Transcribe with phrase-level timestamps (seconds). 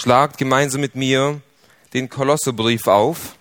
[0.00, 1.42] Schlagt gemeinsam mit mir
[1.92, 3.36] den Kolosserbrief auf.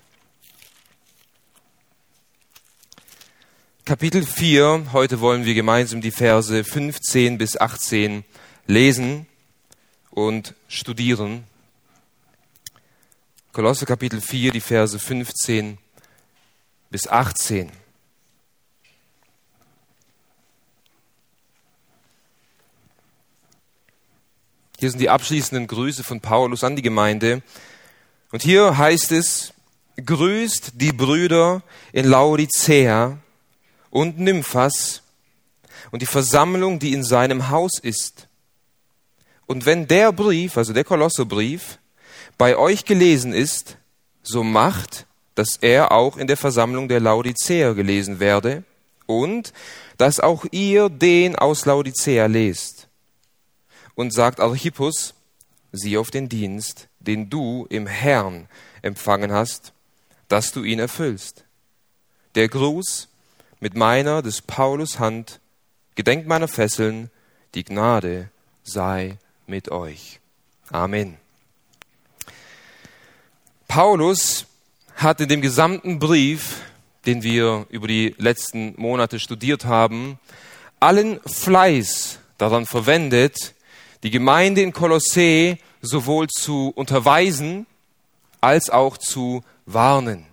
[3.85, 4.87] Kapitel 4.
[4.91, 8.25] Heute wollen wir gemeinsam die Verse 15 bis 18
[8.67, 9.25] lesen
[10.09, 11.45] und studieren.
[13.53, 15.77] Kolosser Kapitel 4, die Verse 15
[16.89, 17.71] bis 18.
[24.79, 27.41] Hier sind die abschließenden Grüße von Paulus an die Gemeinde.
[28.31, 29.51] Und hier heißt es,
[29.97, 33.17] grüßt die Brüder in Laodicea
[33.89, 35.01] und Nymphas
[35.91, 38.29] und die Versammlung, die in seinem Haus ist.
[39.47, 41.79] Und wenn der Brief, also der Kolosserbrief,
[42.37, 43.75] bei euch gelesen ist,
[44.23, 48.63] so macht, dass er auch in der Versammlung der Laodicea gelesen werde
[49.07, 49.51] und
[49.97, 52.78] dass auch ihr den aus Laodicea lest
[53.99, 55.13] und sagt Archippus,
[55.73, 58.47] sieh auf den Dienst, den du im Herrn
[58.81, 59.73] empfangen hast,
[60.29, 61.43] dass du ihn erfüllst.
[62.35, 63.09] Der Gruß
[63.59, 65.41] mit meiner des Paulus Hand,
[65.95, 67.11] gedenkt meiner Fesseln,
[67.55, 68.29] die Gnade
[68.63, 70.21] sei mit euch.
[70.71, 71.17] Amen.
[73.67, 74.45] Paulus
[74.95, 76.61] hat in dem gesamten Brief,
[77.05, 80.19] den wir über die letzten Monate studiert haben,
[80.79, 83.55] allen Fleiß daran verwendet,
[84.03, 87.65] die Gemeinde in Kolossee sowohl zu unterweisen
[88.41, 90.28] als auch zu warnen.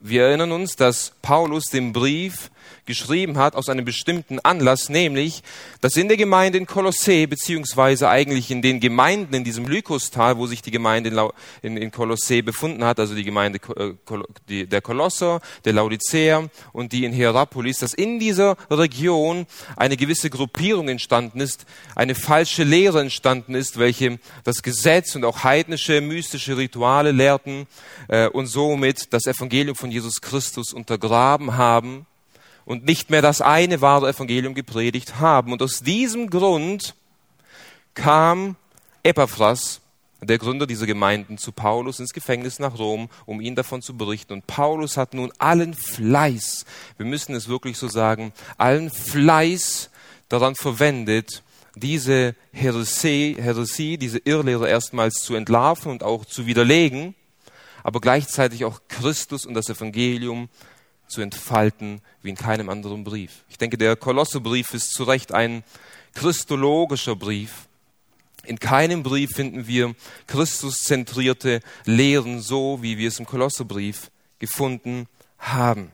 [0.00, 2.50] Wir erinnern uns, dass Paulus den Brief
[2.86, 5.42] geschrieben hat aus einem bestimmten Anlass, nämlich,
[5.80, 10.46] dass in der Gemeinde in Kolossee, beziehungsweise eigentlich in den Gemeinden in diesem Lykostal, wo
[10.46, 15.72] sich die Gemeinde in, in, Kolossee befunden hat, also die Gemeinde äh, der Kolosser, der
[15.72, 21.66] Laodicea und die in Hierapolis, dass in dieser Region eine gewisse Gruppierung entstanden ist,
[21.96, 27.66] eine falsche Lehre entstanden ist, welche das Gesetz und auch heidnische, mystische Rituale lehrten
[28.08, 32.06] äh, und somit das Evangelium von Jesus Christus untergraben haben
[32.64, 35.52] und nicht mehr das eine wahre Evangelium gepredigt haben.
[35.52, 36.94] Und aus diesem Grund
[37.94, 38.56] kam
[39.02, 39.80] Epaphras,
[40.20, 44.32] der Gründer dieser Gemeinden, zu Paulus ins Gefängnis nach Rom, um ihn davon zu berichten.
[44.32, 46.64] Und Paulus hat nun allen Fleiß,
[46.96, 49.90] wir müssen es wirklich so sagen, allen Fleiß
[50.28, 51.42] daran verwendet,
[51.76, 57.14] diese Heresie, Heresie, diese Irrlehre erstmals zu entlarven und auch zu widerlegen,
[57.86, 60.48] aber gleichzeitig auch Christus und das Evangelium
[61.06, 63.44] zu entfalten wie in keinem anderen Brief.
[63.48, 65.62] Ich denke, der Kolossebrief ist zu Recht ein
[66.12, 67.68] christologischer Brief.
[68.44, 69.94] In keinem Brief finden wir
[70.26, 74.10] Christuszentrierte Lehren so, wie wir es im Kolossebrief
[74.40, 75.06] gefunden
[75.38, 75.92] haben.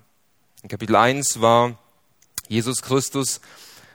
[0.62, 1.78] In Kapitel 1 war
[2.48, 3.42] Jesus Christus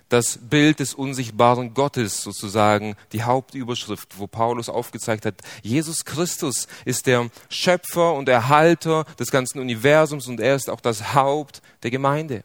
[0.09, 7.07] das Bild des unsichtbaren Gottes sozusagen, die Hauptüberschrift, wo Paulus aufgezeigt hat, Jesus Christus ist
[7.07, 12.44] der Schöpfer und Erhalter des ganzen Universums und er ist auch das Haupt der Gemeinde.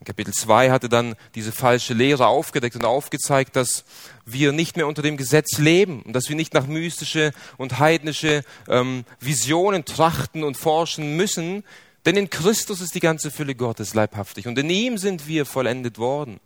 [0.00, 3.84] In Kapitel 2 hatte dann diese falsche Lehre aufgedeckt und aufgezeigt, dass
[4.26, 8.44] wir nicht mehr unter dem Gesetz leben und dass wir nicht nach mystische und heidnische
[8.68, 11.64] ähm, Visionen trachten und forschen müssen,
[12.06, 15.98] denn in Christus ist die ganze Fülle Gottes leibhaftig und in ihm sind wir vollendet
[15.98, 16.40] worden.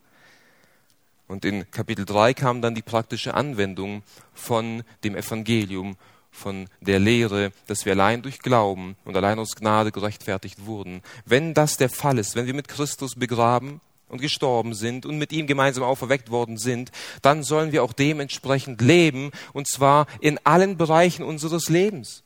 [1.29, 4.03] Und in Kapitel 3 kam dann die praktische Anwendung
[4.35, 5.97] von dem Evangelium,
[6.33, 11.03] von der Lehre, dass wir allein durch Glauben und allein aus Gnade gerechtfertigt wurden.
[11.27, 15.33] Wenn das der Fall ist, wenn wir mit Christus begraben und gestorben sind und mit
[15.33, 16.91] ihm gemeinsam auferweckt worden sind,
[17.23, 22.23] dann sollen wir auch dementsprechend leben, und zwar in allen Bereichen unseres Lebens.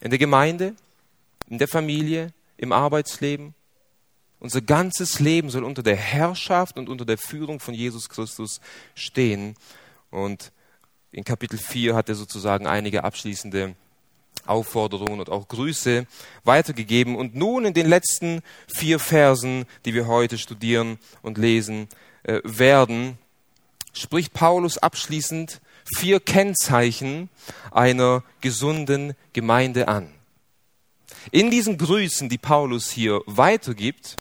[0.00, 0.74] In der Gemeinde,
[1.48, 3.54] in der Familie, im Arbeitsleben.
[4.40, 8.60] Unser ganzes Leben soll unter der Herrschaft und unter der Führung von Jesus Christus
[8.94, 9.56] stehen.
[10.10, 10.52] Und
[11.12, 13.74] in Kapitel 4 hat er sozusagen einige abschließende
[14.46, 16.06] Aufforderungen und auch Grüße
[16.44, 17.16] weitergegeben.
[17.16, 21.88] Und nun in den letzten vier Versen, die wir heute studieren und lesen
[22.24, 23.18] äh, werden,
[23.92, 25.60] spricht Paulus abschließend
[25.96, 27.28] vier Kennzeichen
[27.70, 30.10] einer gesunden Gemeinde an.
[31.30, 34.16] In diesen Grüßen, die Paulus hier weitergibt,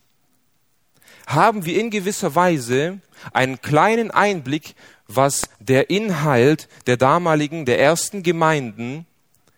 [1.27, 3.00] haben wir in gewisser Weise
[3.31, 4.75] einen kleinen Einblick,
[5.07, 9.05] was der Inhalt der damaligen, der ersten Gemeinden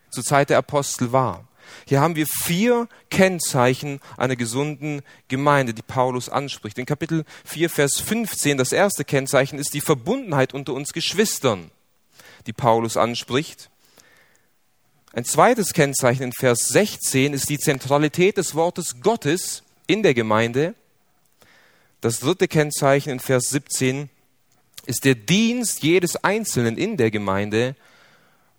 [0.09, 1.47] zur Zeit der Apostel war.
[1.87, 6.77] Hier haben wir vier Kennzeichen einer gesunden Gemeinde, die Paulus anspricht.
[6.77, 11.71] In Kapitel 4, Vers 15, das erste Kennzeichen ist die Verbundenheit unter uns Geschwistern,
[12.45, 13.69] die Paulus anspricht.
[15.15, 20.75] Ein zweites Kennzeichen in Vers 16 ist die Zentralität des Wortes Gottes in der Gemeinde.
[22.01, 24.09] Das dritte Kennzeichen in Vers 17
[24.85, 27.77] ist der Dienst jedes Einzelnen in der Gemeinde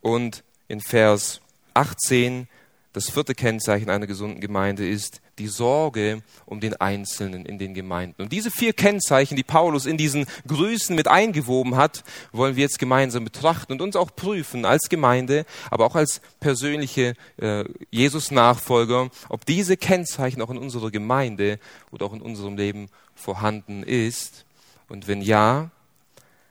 [0.01, 1.43] und in Vers
[1.75, 2.49] 18
[2.95, 8.23] das vierte Kennzeichen einer gesunden Gemeinde ist die Sorge um den Einzelnen in den Gemeinden.
[8.23, 12.79] Und diese vier Kennzeichen, die Paulus in diesen Grüßen mit eingewoben hat, wollen wir jetzt
[12.79, 19.45] gemeinsam betrachten und uns auch prüfen als Gemeinde, aber auch als persönliche äh, Jesus-Nachfolger, ob
[19.45, 21.59] diese Kennzeichen auch in unserer Gemeinde
[21.91, 24.45] oder auch in unserem Leben vorhanden ist.
[24.89, 25.71] Und wenn ja,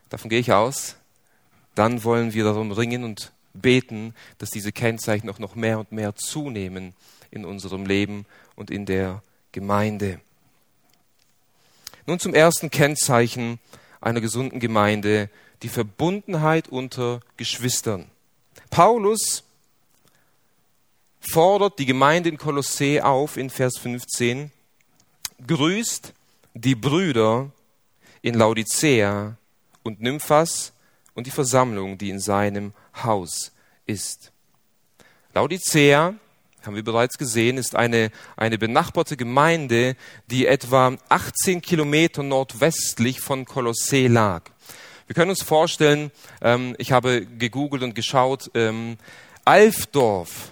[0.10, 0.98] davon gehe ich aus,
[1.74, 6.16] dann wollen wir darum ringen und beten, dass diese Kennzeichen auch noch mehr und mehr
[6.16, 6.94] zunehmen
[7.32, 8.26] in unserem Leben
[8.56, 9.22] und in der
[9.52, 10.20] Gemeinde.
[12.06, 13.60] Nun zum ersten Kennzeichen
[14.02, 15.30] einer gesunden Gemeinde,
[15.64, 18.06] die Verbundenheit unter Geschwistern.
[18.70, 19.44] Paulus
[21.20, 24.52] fordert die Gemeinde in Kolossee auf in Vers 15,
[25.48, 26.14] grüßt
[26.54, 27.52] die Brüder
[28.22, 29.38] in Laodicea
[29.84, 30.74] und Nymphas
[31.14, 32.74] und die Versammlung, die in seinem
[33.04, 33.52] Haus
[33.86, 34.32] ist.
[35.34, 36.16] Laodicea,
[36.66, 39.96] haben wir bereits gesehen, ist eine, eine benachbarte Gemeinde,
[40.30, 44.44] die etwa 18 Kilometer nordwestlich von Kolossee lag.
[45.08, 48.98] Wir können uns vorstellen, ähm, ich habe gegoogelt und geschaut, ähm,
[49.44, 50.52] Alfdorf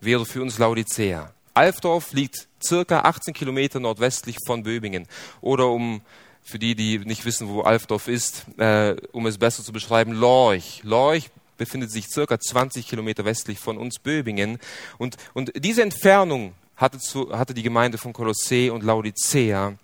[0.00, 1.32] wäre für uns Laodicea.
[1.54, 5.08] Alfdorf liegt circa 18 Kilometer nordwestlich von Böbingen.
[5.40, 6.02] Oder um
[6.42, 10.80] für die, die nicht wissen, wo Alfdorf ist, äh, um es besser zu beschreiben, Lorch.
[10.84, 14.58] Lorch befindet sich circa 20 Kilometer westlich von uns Böbingen.
[14.96, 19.74] Und, und diese Entfernung hatte, zu, hatte die Gemeinde von Kolossee und Laodicea.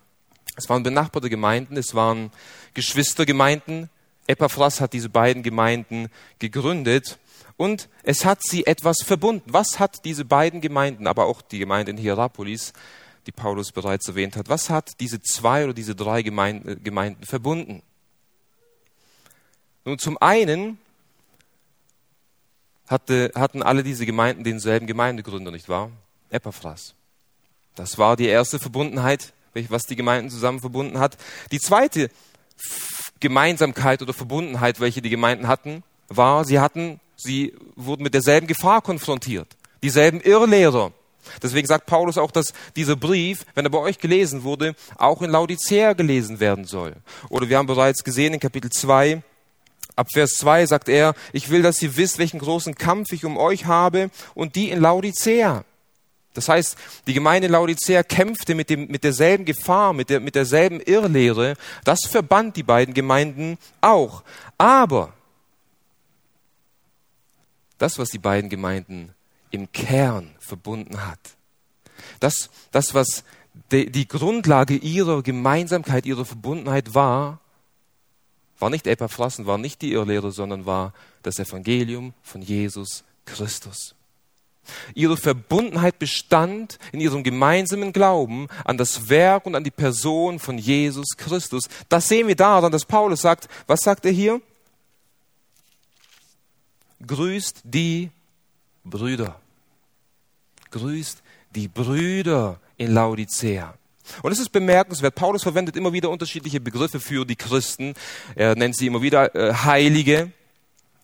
[0.56, 2.30] Es waren benachbarte Gemeinden, es waren
[2.72, 3.90] Geschwistergemeinden.
[4.26, 7.18] Epaphras hat diese beiden Gemeinden gegründet
[7.56, 9.52] und es hat sie etwas verbunden.
[9.52, 12.72] Was hat diese beiden Gemeinden, aber auch die Gemeinde in Hierapolis,
[13.26, 17.82] die Paulus bereits erwähnt hat, was hat diese zwei oder diese drei Gemeinden, Gemeinden verbunden?
[19.84, 20.78] Nun, zum einen
[22.86, 25.90] hatte, hatten alle diese Gemeinden denselben Gemeindegründer, nicht wahr?
[26.30, 26.94] Epaphras.
[27.74, 29.32] Das war die erste Verbundenheit,
[29.68, 31.16] was die Gemeinden zusammen verbunden hat.
[31.50, 32.10] Die zweite
[33.20, 38.82] Gemeinsamkeit oder Verbundenheit, welche die Gemeinden hatten, war, sie hatten, sie wurden mit derselben Gefahr
[38.82, 39.48] konfrontiert.
[39.82, 40.92] Dieselben Irrlehrer.
[41.42, 45.30] Deswegen sagt Paulus auch, dass dieser Brief, wenn er bei euch gelesen wurde, auch in
[45.30, 46.94] Laodicea gelesen werden soll.
[47.30, 49.22] Oder wir haben bereits gesehen in Kapitel 2,
[49.96, 53.36] Ab Vers 2 sagt er, ich will, dass ihr wisst, welchen großen Kampf ich um
[53.36, 55.64] euch habe und die in Laodicea.
[56.34, 56.76] Das heißt,
[57.06, 61.54] die Gemeinde in Laodicea kämpfte mit, dem, mit derselben Gefahr, mit, der, mit derselben Irrlehre.
[61.84, 64.24] Das verband die beiden Gemeinden auch.
[64.58, 65.12] Aber
[67.78, 69.14] das, was die beiden Gemeinden
[69.52, 71.20] im Kern verbunden hat,
[72.18, 73.22] das, das was
[73.70, 77.38] die, die Grundlage ihrer Gemeinsamkeit, ihrer Verbundenheit war,
[78.64, 83.94] war nicht Epaphras war nicht die Irrlehre, sondern war das Evangelium von Jesus Christus.
[84.94, 90.56] Ihre Verbundenheit bestand in ihrem gemeinsamen Glauben an das Werk und an die Person von
[90.56, 91.64] Jesus Christus.
[91.90, 94.40] Das sehen wir daran, dass Paulus sagt, was sagt er hier?
[97.06, 98.08] Grüßt die
[98.82, 99.38] Brüder.
[100.70, 101.22] Grüßt
[101.54, 103.74] die Brüder in Laodicea.
[104.22, 107.94] Und es ist bemerkenswert, Paulus verwendet immer wieder unterschiedliche Begriffe für die Christen.
[108.34, 110.30] Er nennt sie immer wieder äh, Heilige,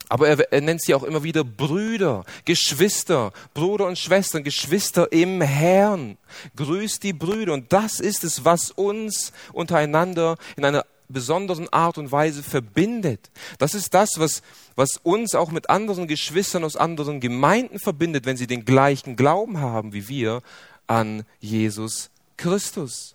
[0.08, 5.40] aber er, er nennt sie auch immer wieder Brüder, Geschwister, Bruder und Schwestern, Geschwister im
[5.40, 6.18] Herrn.
[6.56, 7.52] Grüßt die Brüder.
[7.52, 13.30] Und das ist es, was uns untereinander in einer besonderen Art und Weise verbindet.
[13.58, 14.42] Das ist das, was,
[14.74, 19.58] was uns auch mit anderen Geschwistern aus anderen Gemeinden verbindet, wenn sie den gleichen Glauben
[19.58, 20.42] haben wie wir
[20.86, 23.14] an Jesus Christus.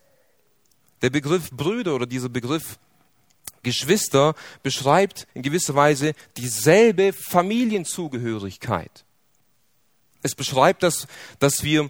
[1.01, 2.77] Der Begriff Brüder oder dieser Begriff
[3.63, 9.03] Geschwister beschreibt in gewisser Weise dieselbe Familienzugehörigkeit.
[10.22, 11.08] Es beschreibt, dass,
[11.39, 11.89] dass wir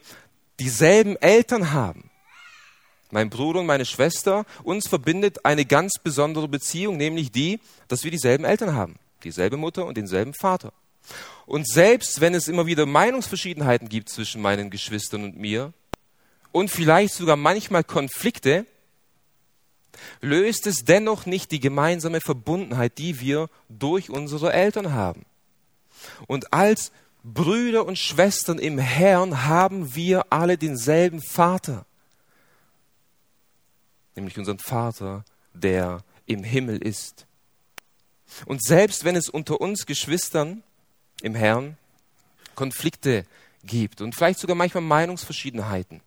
[0.60, 2.10] dieselben Eltern haben.
[3.12, 8.12] Mein Bruder und meine Schwester, uns verbindet eine ganz besondere Beziehung, nämlich die, dass wir
[8.12, 10.72] dieselben Eltern haben, dieselbe Mutter und denselben Vater.
[11.46, 15.74] Und selbst wenn es immer wieder Meinungsverschiedenheiten gibt zwischen meinen Geschwistern und mir,
[16.56, 18.66] und vielleicht sogar manchmal Konflikte,
[20.22, 25.26] löst es dennoch nicht die gemeinsame Verbundenheit, die wir durch unsere Eltern haben.
[26.28, 26.94] Und als
[27.26, 31.86] Brüder und Schwestern im Herrn haben wir alle denselben Vater,
[34.16, 37.26] nämlich unseren Vater, der im Himmel ist.
[38.46, 40.64] Und selbst wenn es unter uns Geschwistern
[41.22, 41.78] im Herrn
[42.56, 43.26] Konflikte
[43.66, 46.00] gibt und vielleicht sogar manchmal Meinungsverschiedenheiten,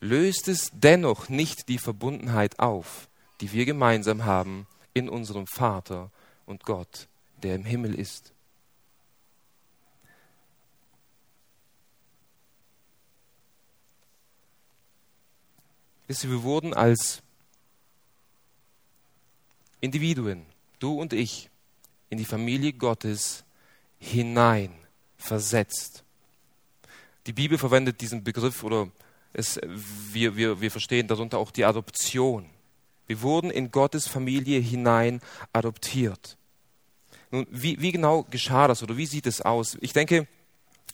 [0.00, 3.08] löst es dennoch nicht die Verbundenheit auf,
[3.40, 6.10] die wir gemeinsam haben in unserem Vater
[6.46, 7.08] und Gott,
[7.42, 8.32] der im Himmel ist.
[16.06, 17.22] Wisst ihr, wir wurden als
[19.80, 20.46] Individuen,
[20.78, 21.50] du und ich,
[22.08, 23.44] in die Familie Gottes
[23.98, 24.72] hinein
[25.18, 26.02] versetzt.
[27.26, 28.88] Die Bibel verwendet diesen Begriff oder
[29.32, 29.60] es,
[30.12, 32.46] wir, wir, wir verstehen darunter auch die Adoption.
[33.06, 35.20] Wir wurden in Gottes Familie hinein
[35.52, 36.36] adoptiert.
[37.30, 39.76] Nun, wie, wie genau geschah das oder wie sieht es aus?
[39.80, 40.26] Ich denke,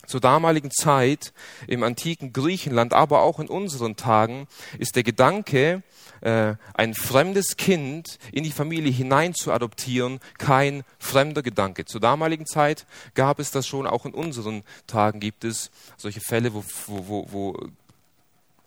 [0.07, 1.33] zur damaligen Zeit
[1.67, 4.47] im antiken Griechenland, aber auch in unseren Tagen,
[4.79, 5.83] ist der Gedanke,
[6.21, 11.85] äh, ein fremdes Kind in die Familie hinein zu adoptieren, kein fremder Gedanke.
[11.85, 16.55] Zur damaligen Zeit gab es das schon, auch in unseren Tagen gibt es solche Fälle,
[16.55, 17.69] wo, wo, wo, wo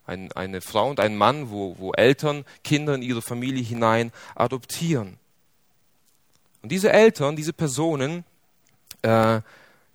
[0.08, 5.18] ein, eine Frau und ein Mann, wo, wo Eltern Kinder in ihre Familie hinein adoptieren.
[6.64, 8.24] Und diese Eltern, diese Personen,
[9.04, 9.42] äh,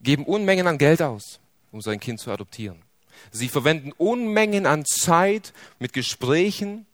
[0.00, 1.40] geben Unmengen an Geld aus,
[1.70, 2.82] um sein Kind zu adoptieren.
[3.30, 6.86] Sie verwenden Unmengen an Zeit mit Gesprächen,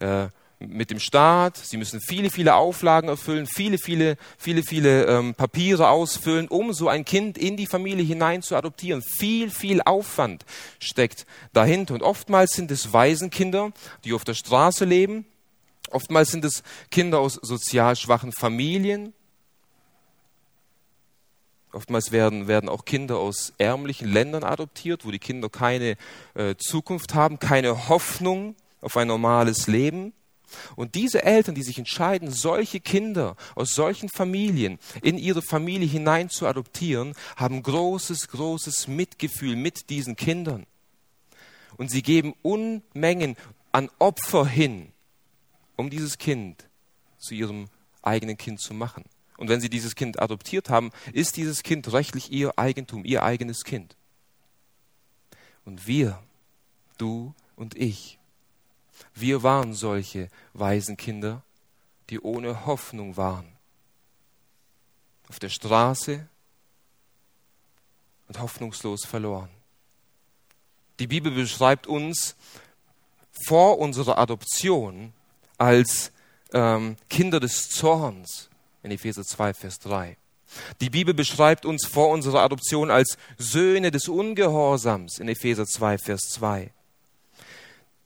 [0.00, 0.28] äh,
[0.60, 1.56] mit dem Staat.
[1.56, 6.88] Sie müssen viele, viele Auflagen erfüllen, viele, viele, viele, viele ähm, Papiere ausfüllen, um so
[6.88, 9.02] ein Kind in die Familie hinein zu adoptieren.
[9.02, 10.44] Viel, viel Aufwand
[10.78, 11.94] steckt dahinter.
[11.94, 13.72] Und oftmals sind es Waisenkinder,
[14.04, 15.24] die auf der Straße leben.
[15.90, 19.14] Oftmals sind es Kinder aus sozial schwachen Familien.
[21.72, 25.96] Oftmals werden, werden auch Kinder aus ärmlichen Ländern adoptiert, wo die Kinder keine
[26.34, 30.12] äh, Zukunft haben, keine Hoffnung auf ein normales Leben.
[30.76, 36.28] Und diese Eltern, die sich entscheiden, solche Kinder aus solchen Familien in ihre Familie hinein
[36.30, 40.66] zu adoptieren, haben großes, großes Mitgefühl mit diesen Kindern.
[41.76, 43.36] Und sie geben Unmengen
[43.72, 44.92] an Opfer hin,
[45.76, 46.68] um dieses Kind
[47.18, 47.68] zu ihrem
[48.02, 49.04] eigenen Kind zu machen.
[49.36, 53.64] Und wenn sie dieses Kind adoptiert haben, ist dieses Kind rechtlich ihr Eigentum, ihr eigenes
[53.64, 53.96] Kind.
[55.64, 56.22] Und wir,
[56.98, 58.18] du und ich,
[59.14, 61.42] wir waren solche Waisenkinder,
[62.10, 63.46] die ohne Hoffnung waren.
[65.28, 66.26] Auf der Straße
[68.28, 69.50] und hoffnungslos verloren.
[70.98, 72.36] Die Bibel beschreibt uns
[73.46, 75.12] vor unserer Adoption
[75.56, 76.12] als
[76.52, 78.50] ähm, Kinder des Zorns,
[78.82, 80.16] in Epheser 2, Vers 3.
[80.80, 86.22] Die Bibel beschreibt uns vor unserer Adoption als Söhne des Ungehorsams in Epheser 2, Vers
[86.30, 86.72] 2.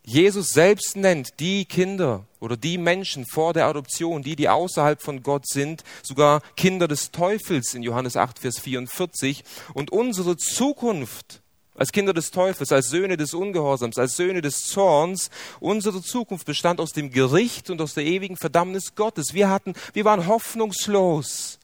[0.07, 5.23] Jesus selbst nennt die Kinder oder die Menschen vor der Adoption, die, die außerhalb von
[5.23, 9.45] Gott sind, sogar Kinder des Teufels in Johannes 8, Vers 44.
[9.73, 11.41] Und unsere Zukunft
[11.75, 15.31] als Kinder des Teufels, als Söhne des Ungehorsams, als Söhne des Zorns.
[15.59, 19.35] Unsere Zukunft bestand aus dem Gericht und aus der ewigen Verdammnis Gottes.
[19.35, 21.59] Wir hatten, wir waren hoffnungslos.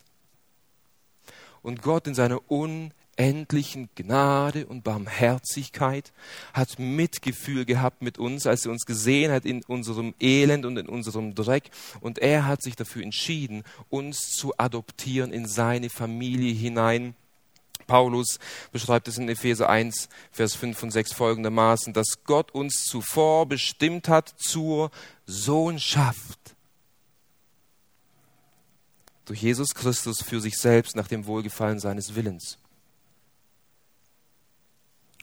[1.63, 2.51] Und Gott in seiner
[3.21, 6.13] unendlichen Gnade und Barmherzigkeit
[6.55, 10.89] hat Mitgefühl gehabt mit uns, als er uns gesehen hat in unserem Elend und in
[10.89, 11.71] unserem Dreck.
[12.01, 17.15] Und er hat sich dafür entschieden, uns zu adoptieren in seine Familie hinein
[17.87, 18.39] Paulus
[18.71, 24.09] beschreibt es in Epheser 1, Vers 5 und 6 folgendermaßen, dass Gott uns zuvor bestimmt
[24.09, 24.93] hat zur
[25.27, 26.39] Sohnschaft.
[29.25, 32.59] Durch Jesus Christus für sich selbst nach dem Wohlgefallen seines Willens.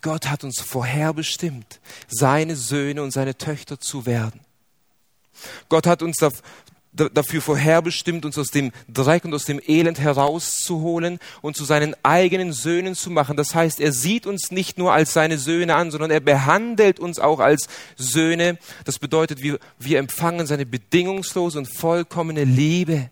[0.07, 4.39] Gott hat uns vorherbestimmt, seine Söhne und seine Töchter zu werden.
[5.67, 6.15] Gott hat uns
[6.93, 12.53] dafür vorherbestimmt, uns aus dem Dreck und aus dem Elend herauszuholen und zu seinen eigenen
[12.53, 13.35] Söhnen zu machen.
[13.35, 17.19] Das heißt, er sieht uns nicht nur als seine Söhne an, sondern er behandelt uns
[17.19, 18.59] auch als Söhne.
[18.85, 23.09] Das bedeutet, wir, wir empfangen seine bedingungslose und vollkommene Liebe.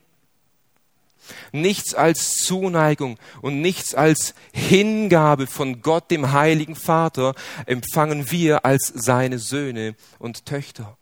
[1.51, 8.91] Nichts als Zuneigung und nichts als Hingabe von Gott, dem heiligen Vater, empfangen wir als
[8.96, 10.98] seine Söhne und Töchter.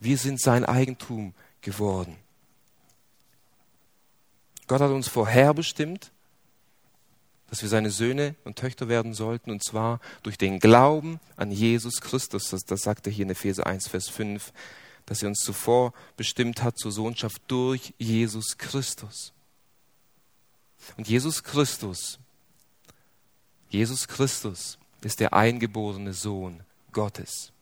[0.00, 2.16] Wir sind sein Eigentum geworden.
[4.66, 6.12] Gott hat uns vorherbestimmt,
[7.52, 12.00] dass wir seine Söhne und Töchter werden sollten, und zwar durch den Glauben an Jesus
[12.00, 12.48] Christus.
[12.48, 14.54] Das, das sagt er hier in Epheser 1, Vers 5,
[15.12, 19.34] dass er uns zuvor bestimmt hat zur Sohnschaft durch Jesus Christus.
[20.96, 22.18] Und Jesus Christus,
[23.68, 26.60] Jesus Christus ist der eingeborene Sohn
[26.92, 27.52] Gottes.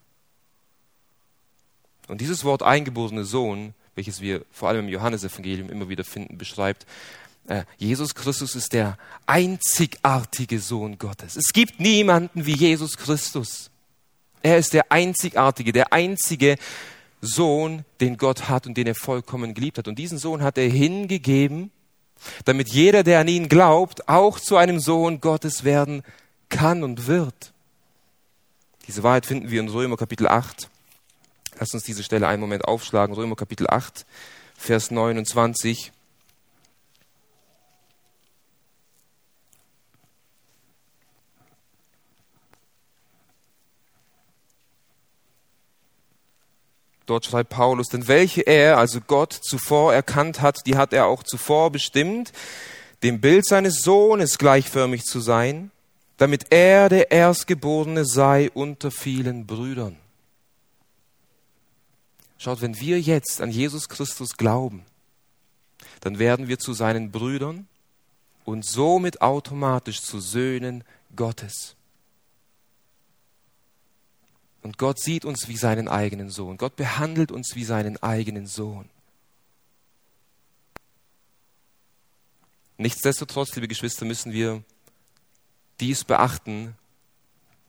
[2.06, 6.86] Und dieses Wort eingeborene Sohn, welches wir vor allem im Johannesevangelium immer wieder finden, beschreibt,
[7.48, 11.34] äh, Jesus Christus ist der einzigartige Sohn Gottes.
[11.34, 13.72] Es gibt niemanden wie Jesus Christus.
[14.40, 16.56] Er ist der einzigartige, der einzige
[17.20, 19.88] Sohn, den Gott hat und den er vollkommen geliebt hat.
[19.88, 21.70] Und diesen Sohn hat er hingegeben,
[22.44, 26.02] damit jeder, der an ihn glaubt, auch zu einem Sohn Gottes werden
[26.48, 27.52] kann und wird.
[28.86, 30.68] Diese Wahrheit finden wir in Römer Kapitel 8.
[31.58, 33.14] Lass uns diese Stelle einen Moment aufschlagen.
[33.14, 34.06] Römer Kapitel 8,
[34.56, 35.92] Vers 29.
[47.10, 51.24] Dort schreibt Paulus, denn welche er, also Gott, zuvor erkannt hat, die hat er auch
[51.24, 52.32] zuvor bestimmt,
[53.02, 55.72] dem Bild seines Sohnes gleichförmig zu sein,
[56.18, 59.96] damit er der Erstgeborene sei unter vielen Brüdern.
[62.38, 64.84] Schaut, wenn wir jetzt an Jesus Christus glauben,
[66.02, 67.66] dann werden wir zu seinen Brüdern
[68.44, 70.84] und somit automatisch zu Söhnen
[71.16, 71.74] Gottes.
[74.62, 76.56] Und Gott sieht uns wie seinen eigenen Sohn.
[76.56, 78.88] Gott behandelt uns wie seinen eigenen Sohn.
[82.76, 84.62] Nichtsdestotrotz, liebe Geschwister, müssen wir
[85.80, 86.74] dies beachten,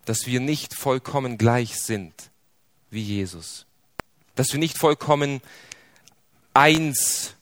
[0.05, 2.13] dass wir nicht vollkommen gleich sind
[2.89, 3.65] wie Jesus.
[4.35, 5.41] Dass wir nicht vollkommen
[6.53, 7.35] eins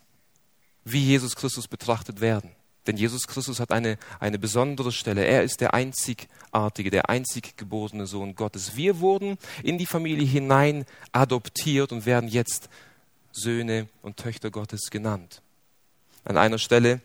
[0.84, 2.52] wie Jesus Christus betrachtet werden.
[2.88, 5.26] Denn Jesus Christus hat eine, eine besondere Stelle.
[5.26, 8.76] Er ist der einzigartige, der einzig geborene Sohn Gottes.
[8.76, 12.70] Wir wurden in die Familie hinein adoptiert und werden jetzt
[13.32, 15.42] Söhne und Töchter Gottes genannt.
[16.24, 17.02] An einer Stelle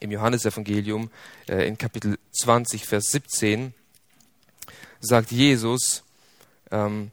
[0.00, 1.10] im Johannesevangelium
[1.48, 3.74] äh, in Kapitel 20, Vers 17
[5.00, 6.04] sagt Jesus,
[6.70, 7.10] ähm,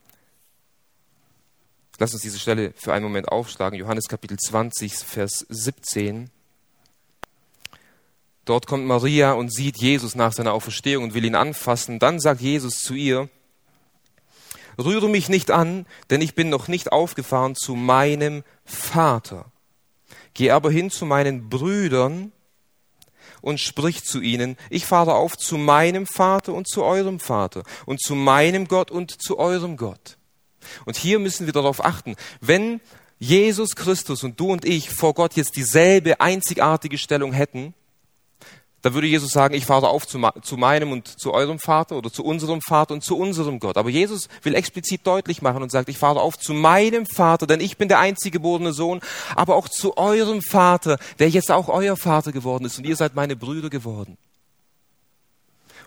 [1.98, 6.30] lass uns diese Stelle für einen Moment aufschlagen, Johannes Kapitel 20, Vers 17.
[8.46, 12.00] Dort kommt Maria und sieht Jesus nach seiner Auferstehung und will ihn anfassen.
[12.00, 13.28] Dann sagt Jesus zu ihr,
[14.78, 19.46] rühre mich nicht an, denn ich bin noch nicht aufgefahren zu meinem Vater.
[20.34, 22.32] Geh aber hin zu meinen Brüdern
[23.42, 28.02] und sprich zu ihnen, ich fahre auf zu meinem Vater und zu eurem Vater und
[28.02, 30.18] zu meinem Gott und zu eurem Gott.
[30.86, 32.82] Und hier müssen wir darauf achten, wenn
[33.18, 37.74] Jesus Christus und du und ich vor Gott jetzt dieselbe einzigartige Stellung hätten,
[38.86, 42.14] da würde Jesus sagen, ich fahre auf zu, zu, meinem und zu eurem Vater oder
[42.14, 43.78] zu unserem Vater und zu unserem Gott.
[43.78, 47.62] Aber Jesus will explizit deutlich machen und sagt, ich fahre auf zu meinem Vater, denn
[47.62, 49.02] ich bin der einzig geborene Sohn,
[49.36, 53.16] aber auch zu eurem Vater, der jetzt auch euer Vater geworden ist und ihr seid
[53.16, 54.20] meine Brüder geworden.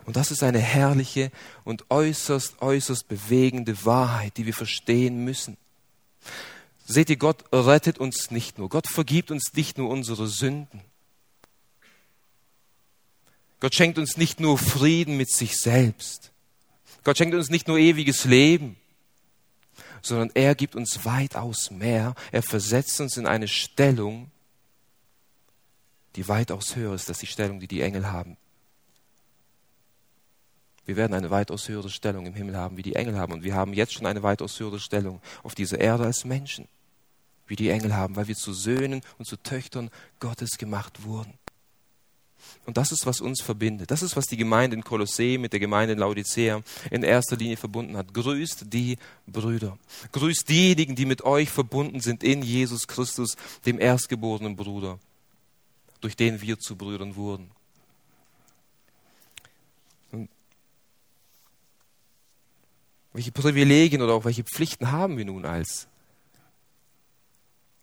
[0.05, 1.31] Und das ist eine herrliche
[1.63, 5.57] und äußerst, äußerst bewegende Wahrheit, die wir verstehen müssen.
[6.85, 8.69] Seht ihr, Gott rettet uns nicht nur.
[8.69, 10.81] Gott vergibt uns nicht nur unsere Sünden.
[13.61, 16.33] Gott schenkt uns nicht nur Frieden mit sich selbst.
[17.03, 18.77] Gott schenkt uns nicht nur ewiges Leben,
[20.03, 22.15] sondern er gibt uns weitaus mehr.
[22.33, 24.31] Er versetzt uns in eine Stellung,
[26.17, 28.37] die weitaus höher ist als die Stellung, die die Engel haben.
[30.85, 33.35] Wir werden eine weitaus höhere Stellung im Himmel haben, wie die Engel haben.
[33.35, 36.67] Und wir haben jetzt schon eine weitaus höhere Stellung auf dieser Erde als Menschen,
[37.47, 41.35] wie die Engel haben, weil wir zu Söhnen und zu Töchtern Gottes gemacht wurden.
[42.67, 43.91] Und das ist, was uns verbindet.
[43.91, 47.57] Das ist, was die Gemeinde in Kolossee mit der Gemeinde in Laodicea in erster Linie
[47.57, 48.13] verbunden hat.
[48.13, 49.79] Grüßt die Brüder.
[50.13, 54.99] Grüßt diejenigen, die mit euch verbunden sind in Jesus Christus, dem erstgeborenen Bruder,
[56.01, 57.51] durch den wir zu Brüdern wurden.
[63.13, 65.89] Welche Privilegien oder auch welche Pflichten haben wir nun als,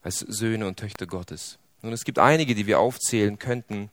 [0.02, 1.58] als Söhne und Töchter Gottes?
[1.82, 3.90] Nun, es gibt einige, die wir aufzählen könnten.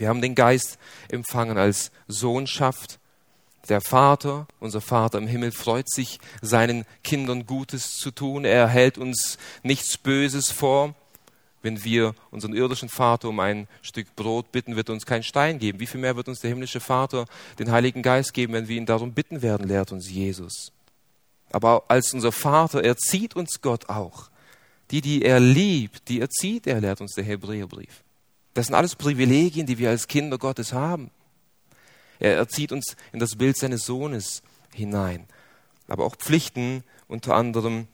[0.00, 0.78] Wir haben den Geist
[1.10, 2.98] empfangen als Sohnschaft.
[3.68, 8.46] Der Vater, unser Vater im Himmel, freut sich, seinen Kindern Gutes zu tun.
[8.46, 10.94] Er hält uns nichts Böses vor.
[11.60, 15.58] Wenn wir unseren irdischen Vater um ein Stück Brot bitten, wird er uns keinen Stein
[15.58, 15.80] geben.
[15.80, 17.26] Wie viel mehr wird uns der himmlische Vater
[17.58, 20.72] den Heiligen Geist geben, wenn wir ihn darum bitten werden, lehrt uns Jesus.
[21.52, 24.30] Aber als unser Vater erzieht uns Gott auch.
[24.92, 28.02] Die, die er liebt, die erzieht er, lehrt uns der Hebräerbrief.
[28.54, 31.10] Das sind alles Privilegien, die wir als Kinder Gottes haben.
[32.18, 34.42] Er erzieht uns in das Bild seines Sohnes
[34.74, 35.26] hinein.
[35.88, 37.88] Aber auch Pflichten, unter anderem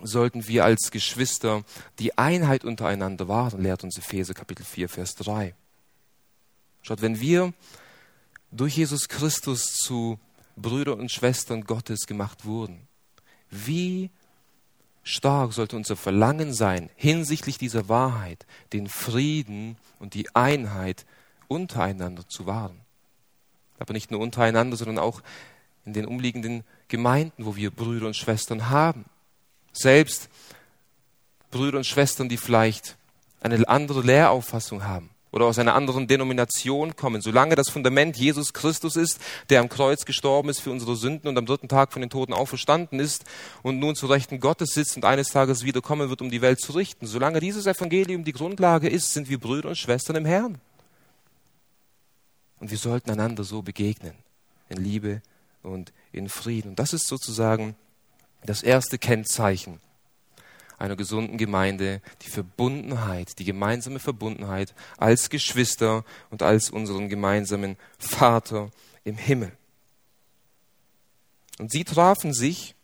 [0.00, 1.64] sollten wir als Geschwister
[1.98, 5.54] die Einheit untereinander wahren, lehrt uns Epheser Kapitel 4, Vers 3.
[6.82, 7.52] Schaut, wenn wir
[8.50, 10.18] durch Jesus Christus zu
[10.56, 12.86] Brüder und Schwestern Gottes gemacht wurden,
[13.50, 14.10] wie
[15.08, 21.06] stark sollte unser Verlangen sein, hinsichtlich dieser Wahrheit, den Frieden und die Einheit
[21.48, 22.80] untereinander zu wahren.
[23.78, 25.22] Aber nicht nur untereinander, sondern auch
[25.84, 29.06] in den umliegenden Gemeinden, wo wir Brüder und Schwestern haben.
[29.72, 30.28] Selbst
[31.50, 32.96] Brüder und Schwestern, die vielleicht
[33.40, 38.96] eine andere Lehrauffassung haben oder aus einer anderen Denomination kommen, solange das Fundament Jesus Christus
[38.96, 42.10] ist, der am Kreuz gestorben ist für unsere Sünden und am dritten Tag von den
[42.10, 43.24] Toten auferstanden ist
[43.62, 46.72] und nun zu Rechten Gottes sitzt und eines Tages wiederkommen wird, um die Welt zu
[46.72, 50.58] richten, solange dieses Evangelium die Grundlage ist, sind wir Brüder und Schwestern im Herrn.
[52.60, 54.14] Und wir sollten einander so begegnen,
[54.68, 55.22] in Liebe
[55.62, 56.70] und in Frieden.
[56.70, 57.76] Und das ist sozusagen
[58.44, 59.80] das erste Kennzeichen
[60.78, 68.70] einer gesunden Gemeinde, die Verbundenheit, die gemeinsame Verbundenheit als Geschwister und als unseren gemeinsamen Vater
[69.04, 69.52] im Himmel.
[71.58, 72.74] Und sie trafen sich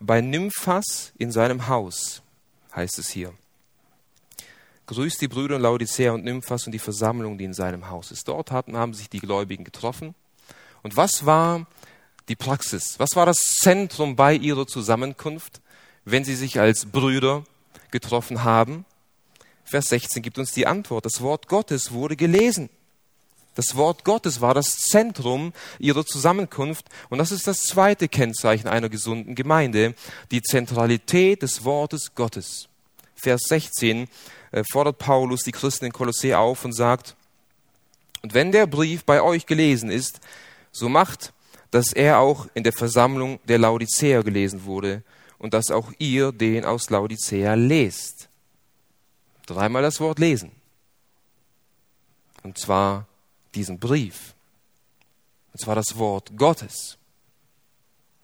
[0.00, 2.22] bei Nymphas in seinem Haus,
[2.74, 3.32] heißt es hier.
[4.86, 8.26] Grüßt die Brüder Laodicea und Nymphas und die Versammlung, die in seinem Haus ist.
[8.26, 10.14] Dort hatten, haben sich die Gläubigen getroffen.
[10.82, 11.66] Und was war
[12.28, 12.98] die Praxis?
[12.98, 15.60] Was war das Zentrum bei ihrer Zusammenkunft?
[16.10, 17.44] Wenn sie sich als Brüder
[17.90, 18.84] getroffen haben?
[19.64, 21.04] Vers 16 gibt uns die Antwort.
[21.04, 22.70] Das Wort Gottes wurde gelesen.
[23.54, 28.88] Das Wort Gottes war das Zentrum ihrer Zusammenkunft und das ist das zweite Kennzeichen einer
[28.88, 29.94] gesunden Gemeinde,
[30.30, 32.68] die Zentralität des Wortes Gottes.
[33.16, 34.08] Vers 16
[34.52, 37.16] äh, fordert Paulus die Christen in Kolossee auf und sagt,
[38.22, 40.20] und wenn der Brief bei euch gelesen ist,
[40.70, 41.32] so macht,
[41.72, 45.02] dass er auch in der Versammlung der Laodicea gelesen wurde
[45.38, 48.28] und dass auch ihr den aus Laodicea lest.
[49.46, 50.50] Dreimal das Wort lesen.
[52.42, 53.06] Und zwar
[53.54, 54.34] diesen Brief.
[55.52, 56.98] Und zwar das Wort Gottes.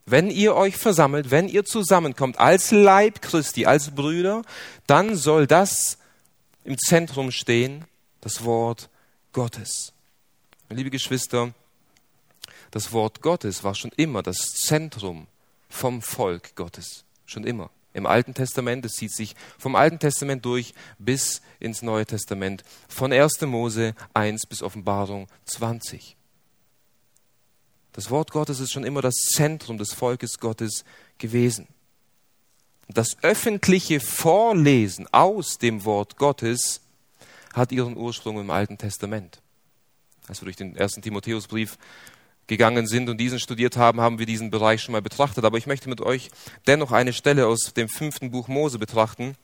[0.07, 4.43] Wenn ihr euch versammelt, wenn ihr zusammenkommt als Leib Christi, als Brüder,
[4.87, 5.99] dann soll das
[6.65, 7.87] im Zentrum stehen,
[8.21, 8.91] das Wort
[9.33, 9.93] Gottes.
[10.69, 11.55] Liebe Geschwister,
[12.71, 15.27] das Wort Gottes war schon immer das Zentrum
[15.69, 17.05] vom Volk Gottes.
[17.27, 17.71] Schon immer.
[17.93, 23.13] Im Alten Testament, es zieht sich vom Alten Testament durch bis ins Neue Testament, von
[23.13, 23.41] 1.
[23.43, 26.17] Mose 1 bis Offenbarung 20.
[27.93, 30.85] Das Wort Gottes ist schon immer das Zentrum des Volkes Gottes
[31.19, 31.69] gewesen.
[32.89, 36.81] Das öffentliche Vorlesen aus dem Wort Gottes
[37.55, 39.41] hat ihren Ursprung im Alten Testament.
[40.27, 41.79] Als wir durch den ersten Timotheusbrief
[42.47, 45.45] gegangen sind und diesen studiert haben, haben wir diesen Bereich schon mal betrachtet.
[45.45, 46.31] Aber ich möchte mit euch
[46.67, 49.37] dennoch eine Stelle aus dem fünften Buch Mose betrachten,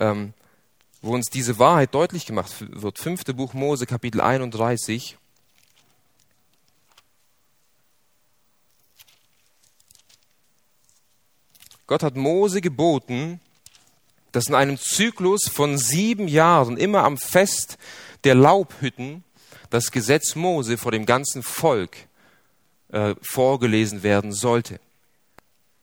[0.00, 0.32] ähm,
[1.02, 2.98] wo uns diese Wahrheit deutlich gemacht wird.
[2.98, 5.16] Fünfte Buch Mose, Kapitel 31.
[11.86, 13.40] Gott hat Mose geboten,
[14.32, 17.78] dass in einem Zyklus von sieben Jahren immer am Fest
[18.24, 19.22] der Laubhütten
[19.70, 21.96] das Gesetz Mose vor dem ganzen Volk
[22.92, 24.80] äh, vorgelesen werden sollte.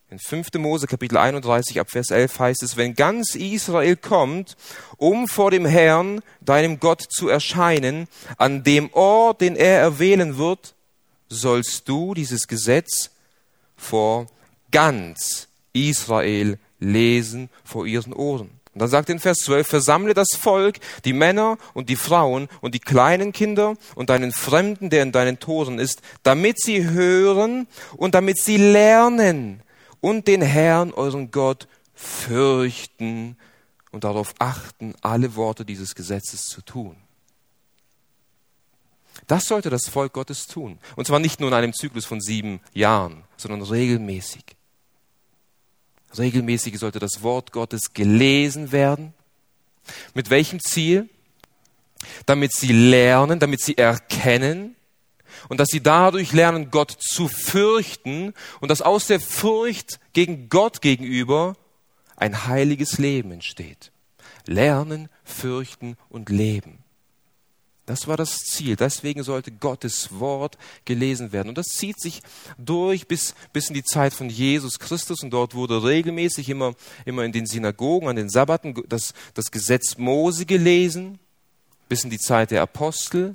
[0.10, 0.54] In 5.
[0.60, 4.56] Mose Kapitel 31 ab Vers 11 heißt es, wenn ganz Israel kommt,
[4.98, 10.76] um vor dem Herrn, deinem Gott, zu erscheinen, an dem Ort, den er erwählen wird,
[11.30, 13.10] sollst du dieses Gesetz
[13.76, 14.28] vor
[14.70, 18.52] ganz Israel lesen vor ihren Ohren.
[18.74, 22.74] Und dann sagt in Vers 12, versammle das Volk, die Männer und die Frauen und
[22.74, 28.16] die kleinen Kinder und deinen Fremden, der in deinen Toren ist, damit sie hören und
[28.16, 29.62] damit sie lernen
[30.02, 33.38] und den Herrn, euren Gott, fürchten
[33.92, 36.96] und darauf achten, alle Worte dieses Gesetzes zu tun.
[39.28, 40.80] Das sollte das Volk Gottes tun.
[40.96, 44.44] Und zwar nicht nur in einem Zyklus von sieben Jahren, sondern regelmäßig.
[46.18, 49.14] Regelmäßig sollte das Wort Gottes gelesen werden.
[50.14, 51.10] Mit welchem Ziel?
[52.26, 54.76] Damit sie lernen, damit sie erkennen
[55.50, 60.82] und dass sie dadurch lernen, Gott zu fürchten und dass aus der Furcht gegen Gott
[60.82, 61.56] gegenüber
[62.16, 63.92] ein heiliges Leben entsteht.
[64.46, 66.83] Lernen, fürchten und leben.
[67.86, 68.78] Das war das Ziel.
[68.78, 71.50] Deswegen sollte Gottes Wort gelesen werden.
[71.50, 72.22] Und das zieht sich
[72.58, 75.22] durch bis, bis in die Zeit von Jesus Christus.
[75.22, 79.98] Und dort wurde regelmäßig immer, immer in den Synagogen, an den Sabbaten das, das Gesetz
[79.98, 81.20] Mose gelesen,
[81.90, 83.34] bis in die Zeit der Apostel.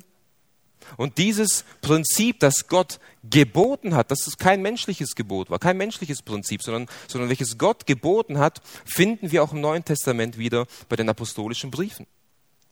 [0.97, 6.23] Und dieses Prinzip, das Gott geboten hat, dass es kein menschliches Gebot war, kein menschliches
[6.23, 10.95] Prinzip, sondern, sondern welches Gott geboten hat, finden wir auch im Neuen Testament wieder bei
[10.95, 12.07] den apostolischen Briefen.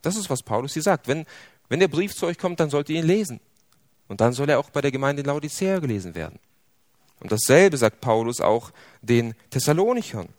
[0.01, 1.07] Das ist, was Paulus hier sagt.
[1.07, 1.25] Wenn,
[1.69, 3.39] wenn der Brief zu euch kommt, dann sollt ihr ihn lesen.
[4.07, 6.39] Und dann soll er auch bei der Gemeinde in Laodicea gelesen werden.
[7.19, 10.29] Und dasselbe sagt Paulus auch den Thessalonichern.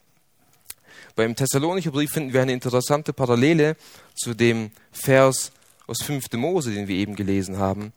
[1.17, 3.77] Beim Thessalonicher Brief finden wir eine interessante Parallele
[4.15, 5.53] zu dem Vers
[5.87, 6.33] aus 5.
[6.35, 7.93] Mose, den wir eben gelesen haben.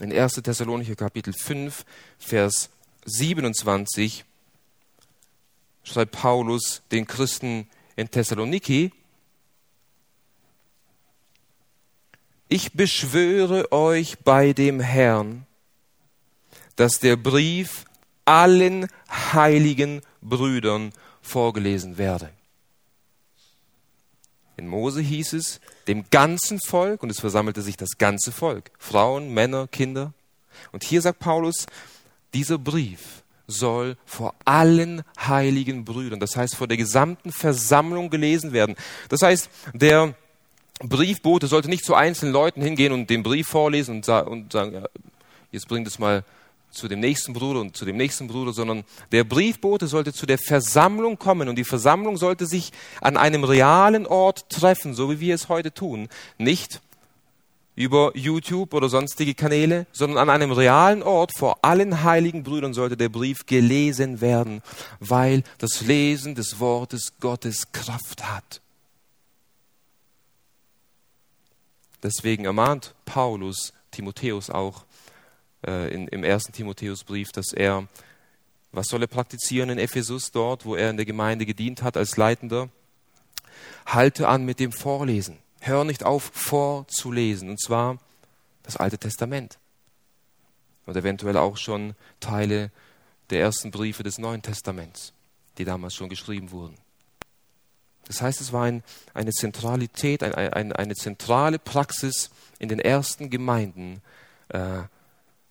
[0.00, 0.34] In 1.
[0.34, 1.84] Thessalonicher Kapitel 5,
[2.18, 2.70] Vers
[3.04, 4.24] 27
[5.82, 8.92] schreibt Paulus den Christen in Thessaloniki,
[12.50, 15.46] ich beschwöre euch bei dem Herrn,
[16.76, 17.84] dass der Brief
[18.24, 22.30] allen heiligen Brüdern vorgelesen werde.
[24.56, 29.32] In Mose hieß es, dem ganzen Volk, und es versammelte sich das ganze Volk, Frauen,
[29.32, 30.12] Männer, Kinder.
[30.72, 31.66] Und hier sagt Paulus,
[32.34, 38.76] dieser Brief soll vor allen heiligen Brüdern, das heißt vor der gesamten Versammlung gelesen werden.
[39.08, 40.14] Das heißt, der
[40.80, 44.84] Briefbote sollte nicht zu einzelnen Leuten hingehen und den Brief vorlesen und, sagen, ja,
[45.52, 46.24] jetzt bringt es mal
[46.70, 50.38] zu dem nächsten Bruder und zu dem nächsten Bruder, sondern der Briefbote sollte zu der
[50.38, 55.34] Versammlung kommen und die Versammlung sollte sich an einem realen Ort treffen, so wie wir
[55.34, 56.08] es heute tun.
[56.38, 56.80] Nicht
[57.74, 62.96] über YouTube oder sonstige Kanäle, sondern an einem realen Ort vor allen heiligen Brüdern sollte
[62.96, 64.62] der Brief gelesen werden,
[64.98, 68.60] weil das Lesen des Wortes Gottes Kraft hat.
[72.02, 74.84] Deswegen ermahnt Paulus Timotheus auch,
[75.66, 77.86] äh, in, im ersten Timotheusbrief, dass er,
[78.72, 82.16] was soll er praktizieren in Ephesus dort, wo er in der Gemeinde gedient hat als
[82.16, 82.68] Leitender?
[83.86, 85.38] Halte an mit dem Vorlesen.
[85.60, 87.50] Hör nicht auf, vorzulesen.
[87.50, 87.98] Und zwar
[88.62, 89.58] das Alte Testament.
[90.86, 92.70] Und eventuell auch schon Teile
[93.30, 95.12] der ersten Briefe des Neuen Testaments,
[95.58, 96.76] die damals schon geschrieben wurden.
[98.10, 98.82] Das heißt, es war ein,
[99.14, 104.02] eine Zentralität, ein, ein, eine zentrale Praxis in den ersten Gemeinden,
[104.48, 104.80] äh,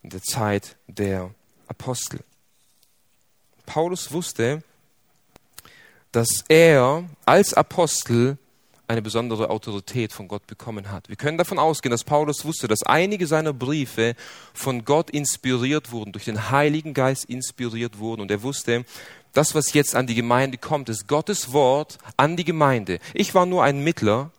[0.03, 1.33] in der Zeit der
[1.69, 2.19] Apostel.
[3.65, 4.61] Paulus wusste,
[6.11, 8.37] dass er als Apostel
[8.89, 11.10] eine besondere Autorität von Gott bekommen hat.
[11.10, 14.15] Wir können davon ausgehen, dass Paulus wusste, dass einige seiner Briefe
[14.54, 18.21] von Gott inspiriert wurden, durch den Heiligen Geist inspiriert wurden.
[18.21, 18.86] Und er wusste,
[19.34, 22.99] das, was jetzt an die Gemeinde kommt, ist Gottes Wort an die Gemeinde.
[23.13, 24.32] Ich war nur ein Mittler.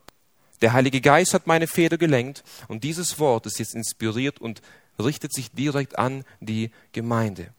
[0.62, 4.62] Der Heilige Geist hat meine Feder gelenkt und dieses Wort ist jetzt inspiriert und
[4.98, 7.54] richtet sich direkt an die Gemeinde.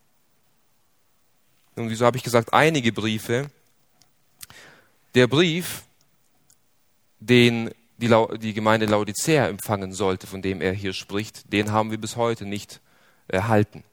[1.78, 3.50] Nun, wieso habe ich gesagt, einige Briefe?
[5.16, 5.84] Der Brief,
[7.22, 12.00] den die, die Gemeinde Laodicea empfangen sollte, von dem er hier spricht, den haben wir
[12.00, 12.82] bis heute nicht
[13.28, 13.84] erhalten.